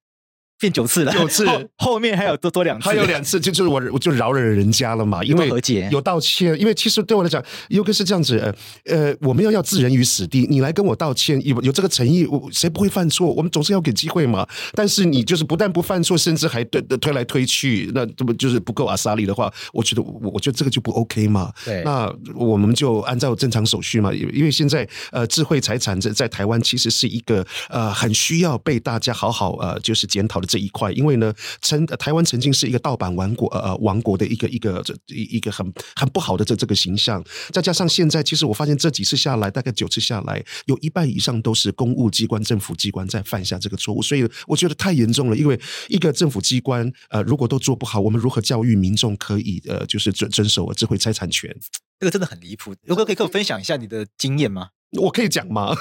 [0.62, 1.44] 变九次了，九次。
[1.44, 8.38] 后，后面还有多多两次，还有两次，就就是我我就饶了人家了嘛，因为和解有道歉，因为其实对我来讲，优哥是这样子，
[8.84, 13.26] 呃呃，我们要要置人于死地，你来跟我道歉，有有这个诚意，我谁不会犯错？
[13.26, 14.46] 我们总是要给机会嘛。
[14.74, 21.52] 但是你就是不但不犯错，甚至还推推来推去，那这不就是不够阿萨利的话，我觉得我我觉得这个就不 OK 嘛。
[21.64, 31.32] 对，那我们就按照正常手续嘛，因为现在呃智慧财产在在台湾其实是一个呃很需要被大家好好呃就是检讨的这一块，因为呢。
[31.60, 45.36] 曾台湾曾经是一个盗版王国，呃呃，王国的一个一个这一一个很很不好的这这个形象，再加上现在，其实我发现这几次下来，大概九次下来，有一半以上都是公务机关、政府机关在犯下这个错误，所以我觉得太严重了。
[45.36, 51.54] 因为一个政府机关，呃，如果都做不好，我们如何教育民众可以呃，就是遵遵守智慧财产权？
[52.00, 52.74] 这个真的很离谱。
[52.82, 54.70] 刘哥可以跟我分享一下你的经验吗？
[55.00, 55.74] 我可以讲吗？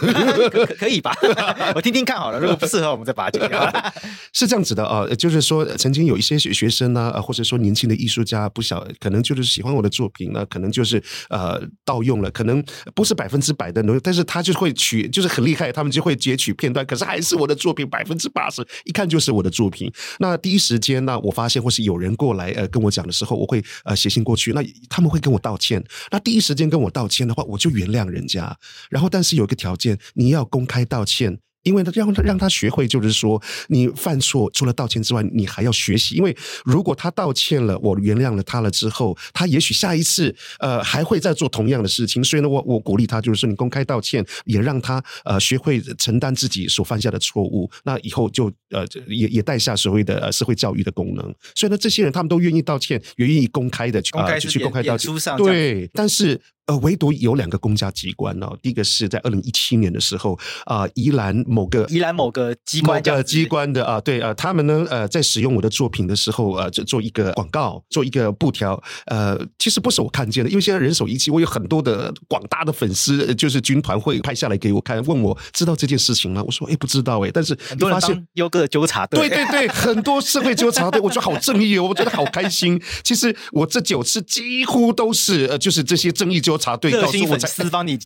[0.51, 1.13] 可可以吧？
[1.75, 2.39] 我听听看好了。
[2.39, 3.91] 如果不适合，我们再把它剪掉。
[4.31, 12.63] 是这样子的啊，就是说，曾经有一些学学生呢，或者说年轻的艺术家，不小可能就是喜欢我的作品呢，可能就是呃盗用了，可能
[12.95, 19.91] 不是百分之百的，但是他就会取，就是很厉害，他们就会截取片段，可是还是我的作品百分之八十，一看就是我的作品。
[20.19, 25.83] 那第一时间呢，我发现或是有人过来呃跟我讲的时候，我会呃写信过去，那他们会跟我道歉。
[26.11, 28.57] 那第一时间跟我道歉的话，我就原谅人家，
[28.89, 29.00] 然后。
[29.01, 31.39] 然后，但是有一个条件，你要公开道歉。
[31.63, 36.15] 因为他让他让他学会，就是说，你犯错除了道歉之外，你还要学习。
[36.15, 36.35] 因为
[36.65, 42.23] 如果他道歉了，我原谅了他了之后，他也许下一次呃还会再做同样的事情。
[42.23, 47.69] 所以呢，我我鼓励他，就是说你公开道歉，也让他呃学会承担自己所犯下的错误。
[47.83, 51.23] 那以后就呃也也带下所谓的呃社会教育的功能。
[51.53, 55.13] 所以呢，这些人他们都愿意道歉，也愿意公开的去公开、去公开道歉。
[55.37, 61.31] 对，但是呃唯独有两个公家机关哦，第一个是在二零一七年的时候啊、呃，宜兰。
[61.47, 76.43] 某个宜兰某个机关的机关的啊，对啊，他们呢呃，在使用我的作品的时候，呃，就做一个广告，做一个布条，呃，其实不是我看见的，因为现在人手一机，我有很多的广大的粉丝，就是军团会拍下来给我看，问我知道这件事情吗？
[76.43, 82.81] 我说哎，不知道哎，但是很多人当优哥的纠察队，对对对，很多社会纠察队，我觉得好正义哦，我觉得好开心。
[83.03, 87.99] 其实我这九次几乎都是呃，就是这些正义纠察队告诉我，才帮你。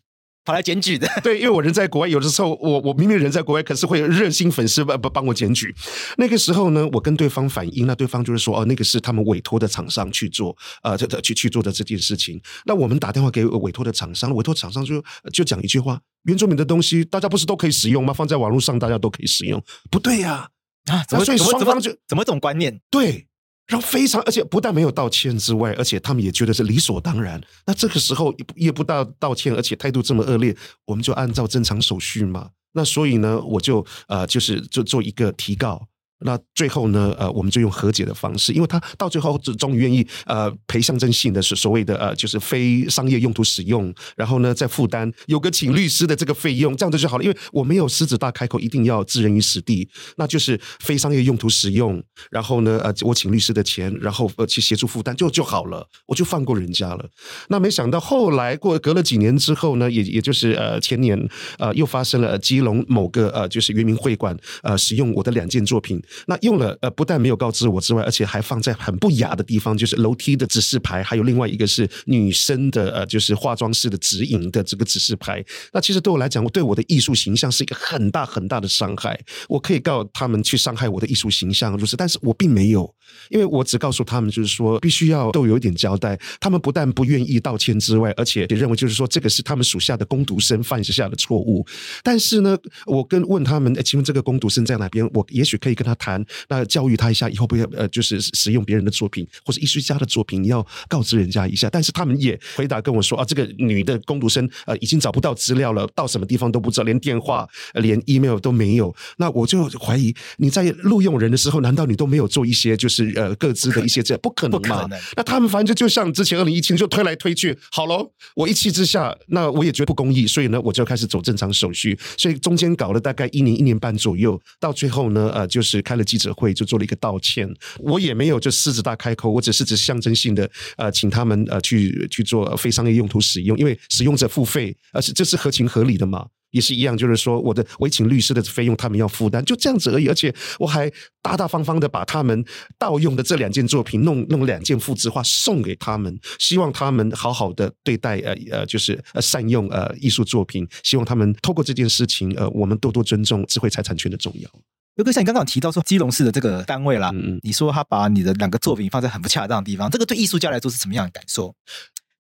[0.48, 5.74] 跑来检举的， 对，因为我人在国外，有的时候我我明明人在国外，可是会有热心粉丝帮帮我检举。
[6.20, 12.40] 那个时候呢，我跟对方反映，那对方就是说，哦，那个是他们委托的厂商去做，呃，这去去做的这件事情。
[12.68, 15.04] 那我们打电话给委托的厂商，委托厂商就
[15.34, 18.14] 就讲一句话：原住民的东西，大家不是都可以使用吗？
[18.14, 20.48] 放在网络上，大家都可以使用，不对呀，
[20.92, 22.80] 啊，怎么所以双方就怎么这种观念？
[22.92, 23.26] 对。
[23.68, 27.42] 然后非常，而且不但没有道歉之外，而且他们也觉得是理所当然。
[27.66, 32.50] 那这个时候也不也不道道歉，而且态度这么恶劣，我们就按照正常手续嘛。
[32.74, 35.88] 那所以呢，我就呃，就是就做一个提告。
[36.26, 47.24] 那最后呢，呃，我们就用和解的方式，因为他到最后只终于愿意呃赔象征性的是所谓的呃就是非商业用途使用，然后呢再负担有个请律师的这个费用，这样子就好了。
[47.24, 57.08] 因为我没有狮子大开口，一定要置人于死地，那就是非商业用途使用，然后呢呃我请律师的钱，然后呃去协助负担就就好了，我就放过人家了。
[57.50, 66.02] 那没想到后来过隔了几年之后呢，也也就是呃前年呃又发生了基隆某个呃就是原民会馆呃使用我的两件作品。
[66.28, 75.44] 那用了呃，不但没有告知我之外，而且还放在很不雅的地方，就是楼梯的指示牌，还有另外一个是女生的呃，就是化妆师的指引的这个指示牌。
[75.74, 79.20] 那其实对我来讲，我对我的艺术形象是一个很大很大的伤害。
[79.50, 82.94] 我可以告他们去伤害我的艺术形象，就是，但是我并没有，
[83.30, 86.20] 因为我只告诉他们，就是说必须要都有一点交代。
[86.40, 91.66] 他们不但不愿意道歉之外，而且也认为就是说这个是他们属下的工读生犯下的错误。
[92.04, 95.10] 但是呢，我跟问他们，哎，请问这个工读生在哪边？
[95.14, 95.95] 我也许可以跟他。
[95.96, 101.70] 谈，那教育他一下，以后不要呃，就是使用别人的作品或者艺术家的作品，你要告知人家一下。
[101.70, 108.96] 但是他们也回答跟我说啊，这个女的工读生呃已经找不到资料了，到什么地方都不知道，连电话、连 email 都没有。
[109.18, 114.88] 那我就怀疑你在录用人的时候，难道你都没有做一些就是呃各自的一些这不可能嘛？
[115.16, 121.98] 那他们反正就像之前二零一七就推来推去，好喽，我一气之下，那我也觉得不公义，所以呢，我就开始走正常手续。
[122.18, 127.48] 所以中间搞了大概一年一年半左右，到最后呢，呃，就是开了记者会，就做了一个道歉。
[127.80, 136.28] 我也没有就狮子大开口，我只是只是象征性的呃，请他们呃去去做非商业用途使用，因为使用者付费，而且这是合情合理的嘛。
[136.52, 140.08] 也是一样，就是说我的我请律师的费用他们要负担，就这样子而已。
[140.08, 140.90] 而且我还
[141.22, 142.46] 大大方方的把他们
[142.80, 154.50] 盗用的这两件作品弄弄两件复制画送给他们，希望他们好好的对待呃呃，就是善用呃艺术作品，希望他们透过这件事情呃，我们多多尊重智慧财产权的重要。
[154.96, 161.54] 优哥，像你刚刚提到说基隆市的这个单位啦，嗯嗯，你说他把你的两个作品放在很不恰当的地方，这个对艺术家来说是什么样的感受？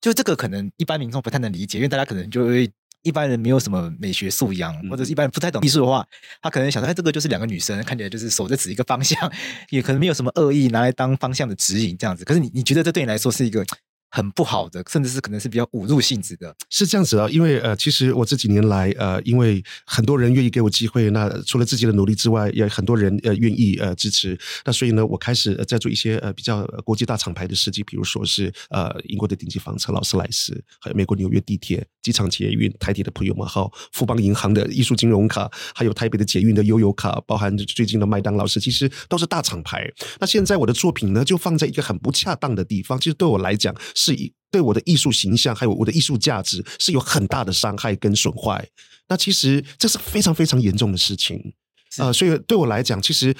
[0.01, 2.71] 就这个可能一般民众不太能理解，因为大家可能就会。
[3.05, 6.03] 一般人没有什么美学素养，或者是一般人不太懂艺术的话，
[6.41, 9.31] 他可能想说，哎，这个就是两个女生，看起来就是手在指一个方向，
[9.69, 12.25] 也可能没有什么恶意，拿来当方向的指引这样子。
[12.25, 13.63] 可是你你觉得这对你来说是一个？
[14.09, 17.27] 很不好的，甚至是可能是比较侮辱性质的，是这样子啊。
[17.29, 24.37] 因为呃，其实我这几年来呃，因为很多人愿意给我机会，那除了自己的努力之外，也很多人呃愿意呃支持。
[24.63, 39.91] 那所以呢，我开始在做一些呃比较国际大厂牌的设计，比如说是呃英国的顶级房车劳斯莱斯，还有美国纽约地铁、机场捷运、台铁的普悠玛号、富邦银行的艺术金融卡，还有台北的捷运的悠游卡，包含最近的麦当劳是，其实都是大厂牌。
[40.19, 43.75] 那现在我的作品呢，就放在一个很不恰当的地方，其实对我来讲。
[44.05, 48.67] 是以对我的艺术形象还有我的艺术价值是有很大的伤害跟损坏，
[49.09, 51.53] 那其实这是非常非常严重的事情
[51.97, 53.35] 啊、呃，所以对我来讲，其实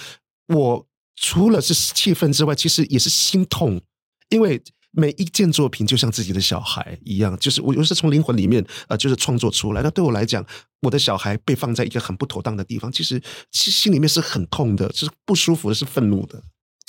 [0.47, 3.79] 我除了是气愤之外，其实也是心痛，
[4.29, 4.61] 因为
[4.91, 9.81] 每一件作品就像自己的小孩一样，就是我又是从灵魂里面呃，就是创作出来。
[9.81, 10.45] 那对我来讲，
[10.81, 16.41] 我的小孩被放在一个很不妥当的地方，其实其实心里面是很痛的，是不舒服的，是愤怒的。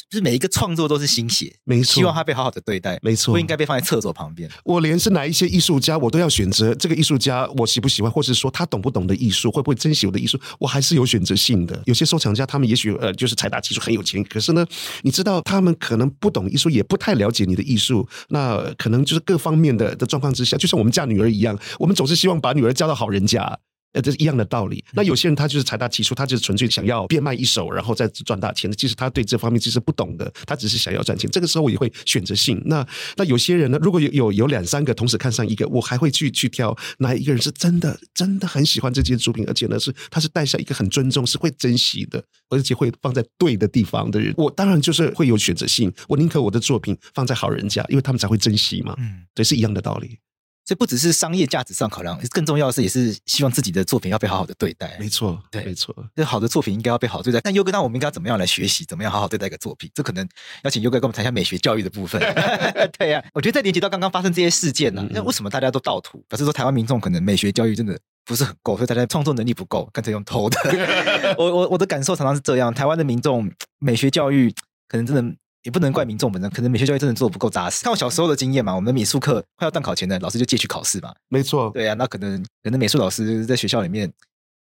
[0.09, 4.49] 就是每一个创作都是心血，没错，希望他被好好的对待，没错，不应该被放在厕所旁边。
[4.65, 11.83] 我连是哪一些艺术家，我都要选择这个艺术家，我喜不喜欢，或是说他懂不懂得艺术，会不会珍惜我的艺术，我还是有选择性的。
[11.87, 14.65] 有些收藏家，他们也许呃就是财大气粗，很有钱，可是呢，
[15.03, 23.59] 你知道他们可能不懂艺术，也不太了解你的艺术，那可能就是各方面的的状况之下，就像我们嫁女儿一样，我们总是希望把女儿嫁到好人家。
[23.93, 24.85] 呃，这是一样的道理。
[24.93, 28.71] 那有些人他就是财大气粗，他就是纯粹想要变卖一手，然后再赚大钱。
[28.73, 31.31] 其实他对这方面其实不懂的，他只是想要赚钱。
[31.31, 32.61] 这个时候我也会选择性。
[32.67, 44.35] 那那有些人呢，如果有有有两三个同时看上一个，我还会去去挑哪一个人是真的真的很喜欢这件作品，而且呢是他是带下一个很尊重，是会珍惜的，而且会放在对的地方的人。
[44.37, 48.95] 我当然就是会有选择性，我宁可我的作品放在好人家，因为他们才会珍惜嘛。
[48.99, 50.19] 嗯，对，是一样的道理。
[50.67, 54.97] 这不只是商业价值上考量，更重要的是，也是希望自己的作品要被好好的对待。
[54.99, 55.95] 没错，对，没错。
[56.17, 57.41] 这好的作品应该要被好对待。
[57.41, 58.85] 但优哥，那我们应该怎么样来学习？
[58.85, 59.89] 怎么样好好对待一个作品？
[59.95, 60.29] 这可能
[60.65, 62.21] 要请优哥跟我们谈一下美学教育的部分。
[62.99, 66.19] 对呀、啊，我觉得在连接到刚刚发生这些事件呢、啊，那、嗯、为什么大家都盗图？
[66.29, 70.59] 表示说台湾民众可能美学教育真的不是很够，所以大家创作能力不够，干脆用偷的。
[71.39, 73.49] 我我我的感受常常是这样，台湾的民众
[73.79, 74.53] 美学教育
[74.89, 75.37] 可能真的。
[75.67, 77.83] 也不能怪民众本身，可能美学教育真的做的不够扎实。
[77.83, 81.13] 看我小时候的经验嘛，我们的美术课快要段考前呢，老师就借去考试嘛。
[81.29, 84.09] 没错，对啊，那可能可能美术老师在学校里面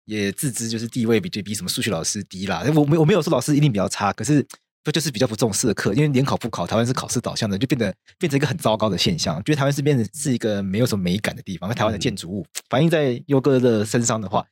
[0.05, 2.63] 也自知就是地位比就比什么数学老师低啦。
[2.73, 4.47] 我没我没有说老师一定比较差，可是
[4.81, 9.35] 不就是比较不重视的课，因为联考不考，台湾是考试导向的，就变得变成一个很糟糕的现象。
[9.43, 11.69] 觉得台湾是变成是一个没有什么美感的地方。
[11.75, 14.45] 台湾的建筑物反映在优哥的身上的话，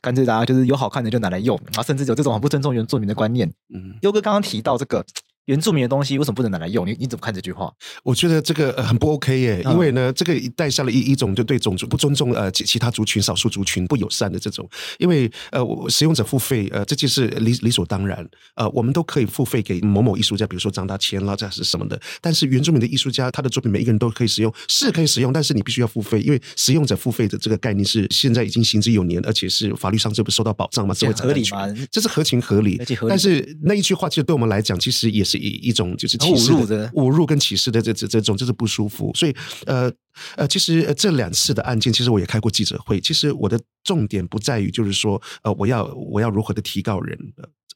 [0.00, 3.46] 干脆大家就是有好看的就拿来用，然后甚至有这种很不尊重原住民的观念。
[3.74, 5.04] 嗯，优哥刚刚提到这个。
[5.46, 6.86] 原住民的东西为什么不能拿来用？
[6.86, 7.72] 你你怎么看这句话？
[8.04, 14.68] 我觉得这个很不 OK 耶，因为呢，这个带下了一一种就对种族不尊重呃其其他族群、少数族群不友善的这种。
[14.98, 18.26] 因为呃，使用者付费呃，这就是理理所当然。
[18.54, 22.00] 呃，我们都可以付费给某某艺术家，比如说张大千啦，这是什么的。
[22.20, 30.94] 但是原住民的艺术家，他的作品每一个人都可以使用，是可以使用，但是你必须要付费，因为使用者付费的这个概念是现在已经行之有年，而且是法律上这不受到保障嘛？
[30.94, 31.66] 这合理吗？
[31.90, 32.78] 这是合情合理。
[32.78, 33.10] 合理。
[33.10, 36.18] 但是那一句话，其实对我们来讲，其实也是一一种就是。
[36.22, 39.34] 歧视的侮辱跟歧视的这这这种就是不舒服，所以
[39.66, 39.90] 呃
[40.36, 43.00] 呃，其实这两次的案件，其实我也开过记者会。
[43.00, 47.18] 其实我的重点不在于就是说呃我要我要如何的提高人，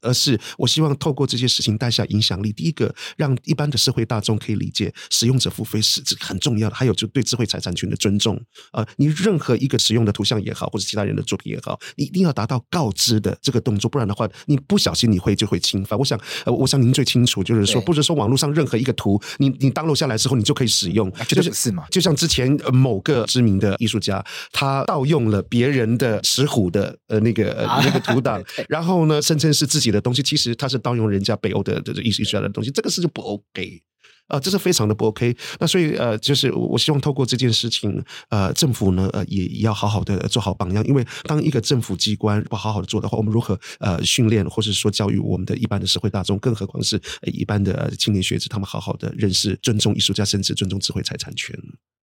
[0.07, 2.53] 而是我希望透过这些事情带下影响力。
[2.53, 8.41] 第一个，让一般的社会大众可以理解使用者付费是这很重要的，还有就对智慧财产权的尊重。
[8.73, 15.99] 呃，你任何一个使用的图像也好，或者其他人的作品也好，你一定要达到告知的这个动作，不然的话，你不小心你会就会侵犯。
[15.99, 21.85] 我想，呃，我想您最清楚，就是说，不是说网络上任何一个图，你你 download 下来之后，你就可以使用，就是是嘛？
[21.91, 33.83] 就像之前某个知名的艺术家，他盗用了别人的石虎的呃那个、呃、那个图档， 然后呢，声称是自己的的东西，其实他是盗用人家北欧的的艺术家的东西，这个事就不 OK。
[34.29, 35.37] 啊、这是非常的不 OK。
[35.61, 40.85] 那所以呃，就是我希望透过这件事情，呃，政府呢，呃，也要好好的做好榜样。
[40.85, 51.57] 因为当一个政府机关不好好的做的话，我们如何呃训练或者说教育我们的一般的社会大众，更何况是一般的青年学子，他们好好的认识、尊重艺术家，甚至尊重智慧财产权。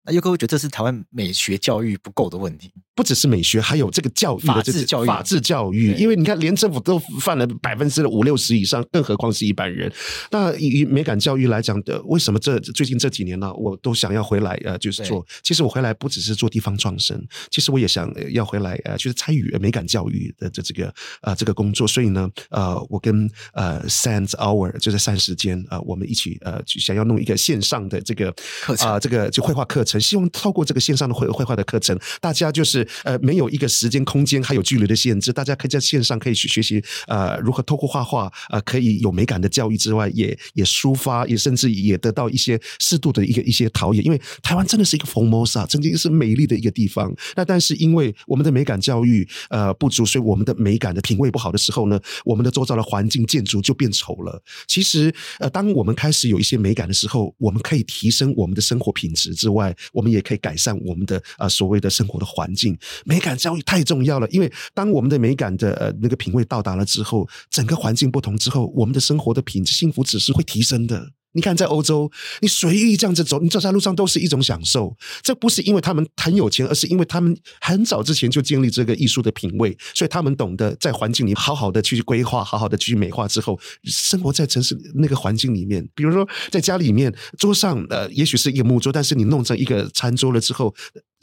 [0.06, 5.08] 那优哥会觉得这是台湾美学教育不够的问题，不只是美学，还有这个教育的这个法治教育。
[5.08, 9.90] 法治教育，因为你看，连政府都犯了百分之五六十以上，更何况是一般人。
[10.30, 15.26] 那以美感教育来讲的，为什么这最近这几年呢，我都想要回来呃，就是做。
[15.42, 21.88] 其实我回来不只是做地方创生，其实我也想要回来呃，就是参与美感教育的这这个呃这个工作。
[21.88, 28.30] 所以呢，呃，我跟呃 Sans Hour 就是三时间呃，我们一起呃，想要弄一个线上的这个
[28.64, 29.93] 课程啊、呃，这个就绘画课程。
[30.00, 44.02] 希望透过这个线上的绘绘画的课程，大家就是呃没有一个时间、空间还有距离的限制，大家可以在线上可以去学习呃如何透过画画呃可以有美感的教育之外，也也抒发，也甚至也得到一些适度的一个一些陶冶。
[44.02, 47.14] 因为台湾真的是一个 Formosa，曾经是美丽的一个地方。
[47.36, 54.42] 那但是因为我们的美感教育呃不足，所以我们的美感的品味不好的时候呢，我们的周遭的环境建筑就变丑了。
[54.68, 62.78] 其实呃当我们开始有一些美感的时候，我们可以提升我们的生活品质之外，我们也可以改善我们的啊、呃、所谓的生活的环境。
[63.06, 71.12] 美感教育太重要了，因为当我们的美感的呃那个品味到达了之后，整个环境不同之后，我们的生活的品质、幸福指数会提升的。
[71.34, 72.10] 你看，在欧洲，
[72.42, 74.96] 你随意这样子走，你走在路上都是一种享受。
[75.22, 85.88] 这不是因为他们很有钱，而是因为他们很早之前就建立这个艺术的品味，所以他们懂得在环境里好好的去规划，好好的去美化之后，生活在城市那个环境里面。
[85.96, 90.74] 比如说，在家里面，桌上呃，也许是一个木桌，但是你弄成一个餐桌了之后，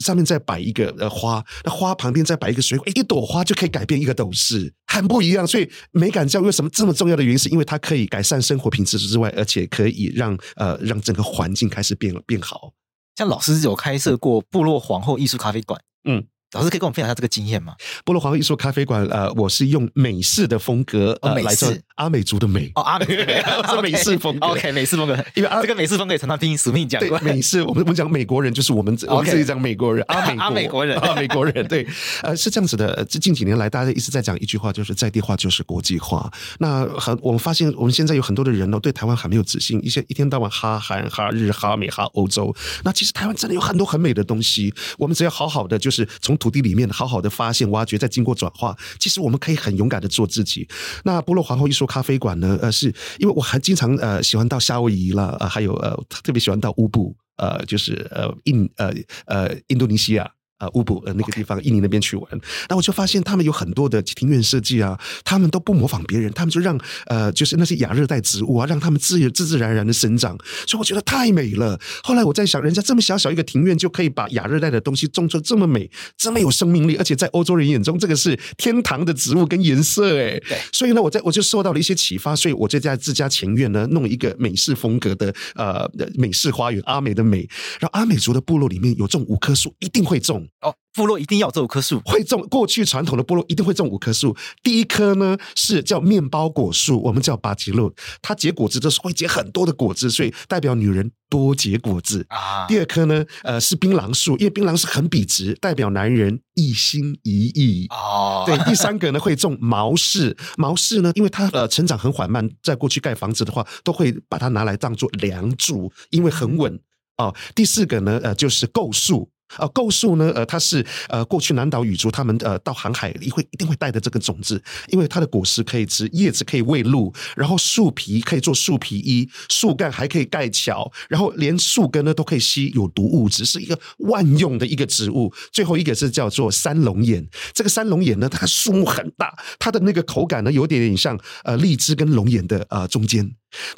[0.01, 4.73] 上面再摆一个呃花，那花旁边再摆一个水果，一朵花就可以改变一个斗室。
[4.87, 12.73] 很不一样，所以美感教育为什么这么重要的原因，是因为它可以改善生活品质之外，而且可以让呃让整个环境开始变变好。
[13.15, 16.25] 像老师有开设过部落皇后艺术咖啡馆，嗯。
[16.53, 17.73] 老师可以跟我们分享一下这个经验吗？
[18.03, 27.17] 部落皇后艺术咖啡馆，呃，我是用美式的风格，呃，来自阿美族的美哦，阿美 是美式风格，OK，美式风格， 因为这个美式风格也常常听史密讲过。
[27.19, 31.87] 美式，我们我们讲美国人，就是我们我们自己讲美国人， 阿美阿美国人，阿美国人，对，
[32.21, 33.05] 呃，是这样子的。
[33.05, 36.29] 这近几年来，大家一直在讲一句话，就是在地化就是国际化。
[36.59, 42.53] 那很，我们发现我们现在有很多的人呢，对台湾很没有自信，一些一天到晚哈韩、哈日、哈美、哈欧洲。
[42.83, 50.67] 那其实台湾真的有很多很美的东西，我们只要好好的，就是从土地里面好好的发现、挖掘，再经过转化，其实我们可以很勇敢的做自己。
[51.03, 52.57] 那波洛皇后艺术咖啡馆呢？
[52.61, 52.87] 呃，是
[53.19, 58.91] 因为我还经常呃喜欢到夏威夷啦，呃，还有呃特别喜欢到乌布，呃，就是呃印呃
[59.25, 60.29] 呃印度尼西亚。
[60.61, 70.37] 啊，乌布呃那个地方，印尼那边去玩，那我就发现他们有很多的庭院设计啊，他们都不模仿别人，他们就让呃，就是那些亚热带植物啊，让他们自自自然然的生长，
[70.67, 71.79] 所以我觉得太美了。
[72.03, 87.47] 后来我在想，人家这么小小一个庭院，就可以把亚热带的东西种出这么美、这么有生命力，而且在欧洲人眼中，这个是天堂的植物跟颜色，哎，对，所以呢，我在我就受到了一些启发，所以我就在自家前院呢，弄一个美式风格的呃美式花园，阿美的美，
[87.79, 90.75] 然后阿美族的部落里面有种五棵树，一定会种哦。
[90.93, 92.45] 部落一定要这五棵树，会种。
[92.49, 94.35] 过去传统的部落一定会种五棵树。
[94.61, 102.67] 第一棵呢是叫面包果树，我们叫巴吉路，它结果子的时候会结很多的果子，所以代表女人多结果子啊。
[102.67, 108.43] 第二棵呢，呃，是槟榔树，因为槟榔是很笔直，代表男人一心一意哦。
[108.45, 116.77] 对，第三个呢会种毛柿，毛柿呢，因为它呃成长很缓慢，在过去盖房子的话，都会把它拿来当做梁柱，因为很稳
[117.15, 117.33] 哦。
[117.55, 119.29] 第四个呢，呃，就是构树。
[119.57, 135.33] 呃，构树呢，呃，它是呃，过去南岛语族他们呃到航海会一定会带的这个种子，因为它的果实可以吃，叶子可以喂鹿，然后树皮可以做树皮衣，树干还可以盖桥，然后连树根呢都可以吸有毒物质，是一个万用的一个植物。
[135.51, 143.23] 最后一个是叫做三龙眼，这个三龙眼呢，它树木很大，它的那个口感呢有点点像呃荔枝跟龙眼的呃中间，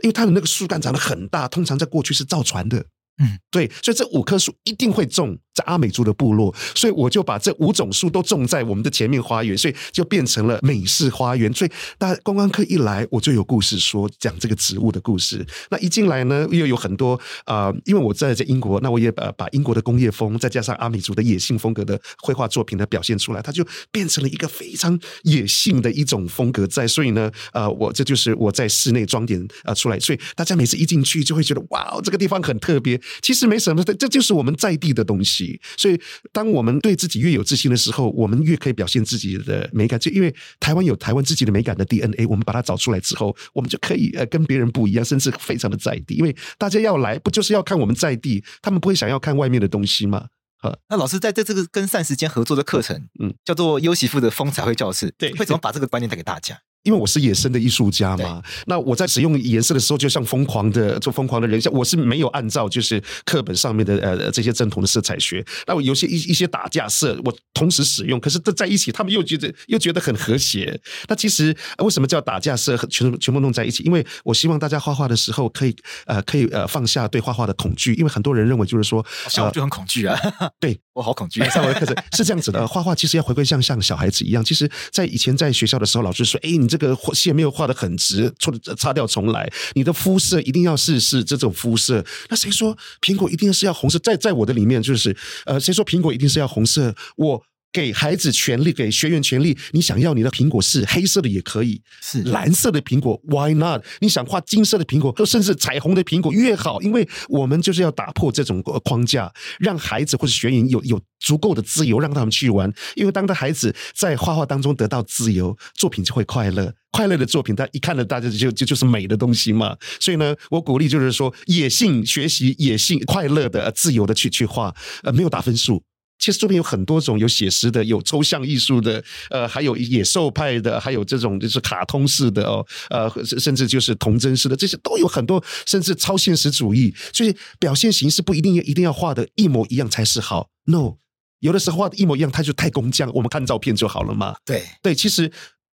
[0.01, 2.85] 因为它的那个树干长得很大，通常在过去是造船的。
[3.19, 11.53] 嗯，对，所以这五棵树一定会种在阿美族的部落，所以我就把这五种树都种在我们的前面花园，所以就变成了美式花园。
[11.53, 15.45] 所以大家观光客一来，我就有故事说，讲这个植物的故事。
[15.69, 26.87] 那一进来呢，又有很多啊、因为我在在英国，那我也把把英国的工业风，再加上阿美族的野性风格的绘画作品呢表现出来，它就变成了一个非常野性的一种风格在。
[26.87, 32.99] 所以呢，呃，我这就是我在室内装点啊、呃、出来，所以大家每次一进去就会觉得哇，这个地方很特别。
[33.21, 35.59] 其实没什么，这这就是我们在地的东西。
[35.77, 35.99] 所以，
[36.31, 39.99] 当我们对自己越有自信的时候，我们越可以表现自己的美感。
[39.99, 46.15] 就因为台湾有台湾自己的美感的 DNA，我们把它找出来之后，我们就可以呃跟别人不一样，甚至非常的在地。
[46.15, 48.43] 因为大家要来，不就是要看我们在地？
[48.61, 50.27] 他们不会想要看外面的东西吗？
[50.57, 56.57] 好，那老师在这这个跟膳食间合作的课程，嗯，叫做优媳妇的风采会教室，对，会怎么把这个观念带给大家？
[56.83, 65.43] 因为我是野生的艺术家嘛，那我在使用颜色的时候，就像疯狂的做疯狂的人像，我是没有按照就是课本上面的呃这些正统的色彩学。
[65.65, 70.79] 那我有些一一些打架色，我同时使用，可是这在一起，他们又觉得又觉得很和谐。
[71.07, 73.83] 那其实为什么叫打架色，全全部弄在一起？
[73.83, 75.75] 因为我希望大家画画的时候可以
[76.05, 81.43] 呃可以呃放下对画画的恐惧，因为很多人认为就是说，像我就很恐惧啊， 呃、对我好恐惧。
[81.49, 84.43] 上我的课程 是这样子的，画画其实要回归像像小孩子一样。
[84.43, 87.53] 其实，在以前在学校的时候，老师说，哎，你这个线没有。
[87.53, 89.47] 画的很直，错擦掉重来。
[89.75, 92.03] 你的肤色一定要试试这种肤色。
[92.29, 93.99] 那谁说苹果一定是要红色？
[93.99, 95.15] 在在我的里面，就是
[95.45, 96.95] 呃，谁说苹果一定是要红色？
[97.15, 99.57] 我给孩子权利，给学员权利。
[99.71, 103.83] 你想要你的苹果是黑色的也可以，是蓝色的苹果，Why not？
[103.99, 112.71] 你想画金色的苹果，甚至彩虹的苹果越好，因为我们就是要打破这种框架，让孩子或者学员有有足够的自由，让他们去玩。
[112.95, 116.71] 因为当他孩子在画画当中得到自由，作品就会快乐。
[116.91, 119.75] 快乐的作品，他一看了，大家就就就是美的东西嘛。
[119.99, 125.83] 所以呢，我鼓励就是说，野性学习，野性快乐的、自由的去去画，呃，没有打分数。
[126.19, 136.93] 其实作品有很多种，有写实的，有抽象艺术的，呃，还有野兽派的，还有这种就是卡通式的哦，呃，甚至就是童真式的，这些都有很多，甚至超现实主义。
[137.11, 140.49] 所以表现形式不一定要一定要画的一模一样才是好。
[140.65, 140.95] No，
[141.39, 144.35] 有的时候画的一模一样，它就太工匠，我们看照片就好了嘛。
[144.45, 145.31] 对对，其实。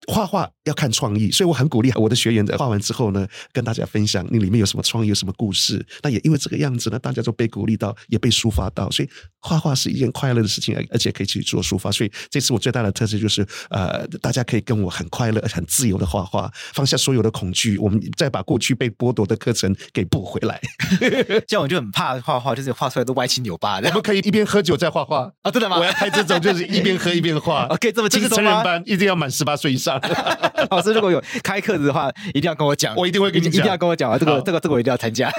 [0.07, 5.85] 画画要看创意，所以我很鼓励我的学员在画完之后呢，跟大家分享你里面有什么创意，有什么故事。
[6.03, 9.09] 那也因为这个样子呢，大家都被鼓励到，也被抒发到，所以
[9.41, 11.91] 画画是一件快乐的事情，而且可以去做抒发。
[11.91, 20.61] 所以这次我最大的特色就是，呃，大家可以跟我很快乐、很自由的画画，放下所有的恐惧，我们再把过去被剥夺的课程给补回来。
[21.47, 23.89] 这样我就很怕画画，就是画出来都歪七扭八的。
[23.89, 25.51] 我们可以一边喝酒再画画啊？
[25.51, 25.79] 真的吗？
[25.79, 27.67] 我要拍这种，就是一边喝一边画。
[27.71, 28.37] OK，这么轻松吗？
[28.37, 30.01] 成人班一定要满十八岁以上。
[30.71, 34.19] 老师如果有开课的话，一定要跟我讲，我一定会跟你讲，一定要跟我讲啊！
[34.19, 35.33] 这个、这个、这个我一定要参加。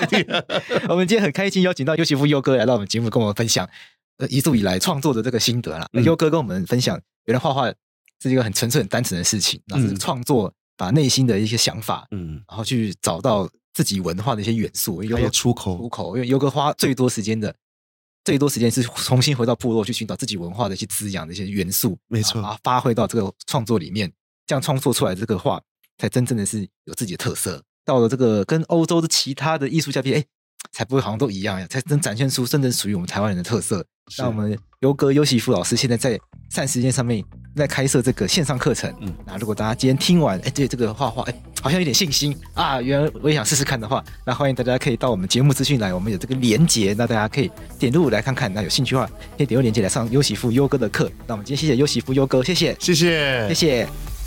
[0.87, 3.71] 我们今天很开心邀请到优媳妇优哥来到我们节目，跟我们分享呃
[4.27, 5.87] 一路以来创作的这个心得啦。
[5.93, 7.71] 优、嗯、哥跟我们分享，原来画画
[8.21, 16.15] 是一个很纯粹、很单纯的事情，那是创作把内心的一些想法，嗯，然后去找到自己文化的一些元素，还有出口，出口。
[16.17, 17.55] 因为优哥花最多时间的。
[18.25, 24.11] 最多时间是重新回到部落去寻找自己文化的一些滋养的一些元素，没错，啊，发挥到这个创作里面，
[24.45, 25.59] 这样创作出来的这个画
[25.97, 27.63] 才真正的是有自己的特色。
[27.85, 30.23] 到了这个跟欧洲的其他的艺术家比，哎，
[30.71, 33.85] 才不会好像都一样呀，才能展现出真正属于我们台湾人的特色。
[34.17, 37.23] 那我们优哥优媳妇老师现在在膳食间上面
[37.55, 49.07] 在开设这个线上课程，嗯，那如果大家今天听完，哎，对这个画画，哎，好像有点信心啊，原来我也想试试看的话，那欢迎大家可以到我们节目资讯来，我们有这个连结，那大家可以点入来看看，那有兴趣的话
[49.37, 51.11] 可以点入连结来上优媳妇优哥的课。
[51.27, 54.18] 那我们今天谢谢优媳妇优哥，谢谢，谢谢，谢谢。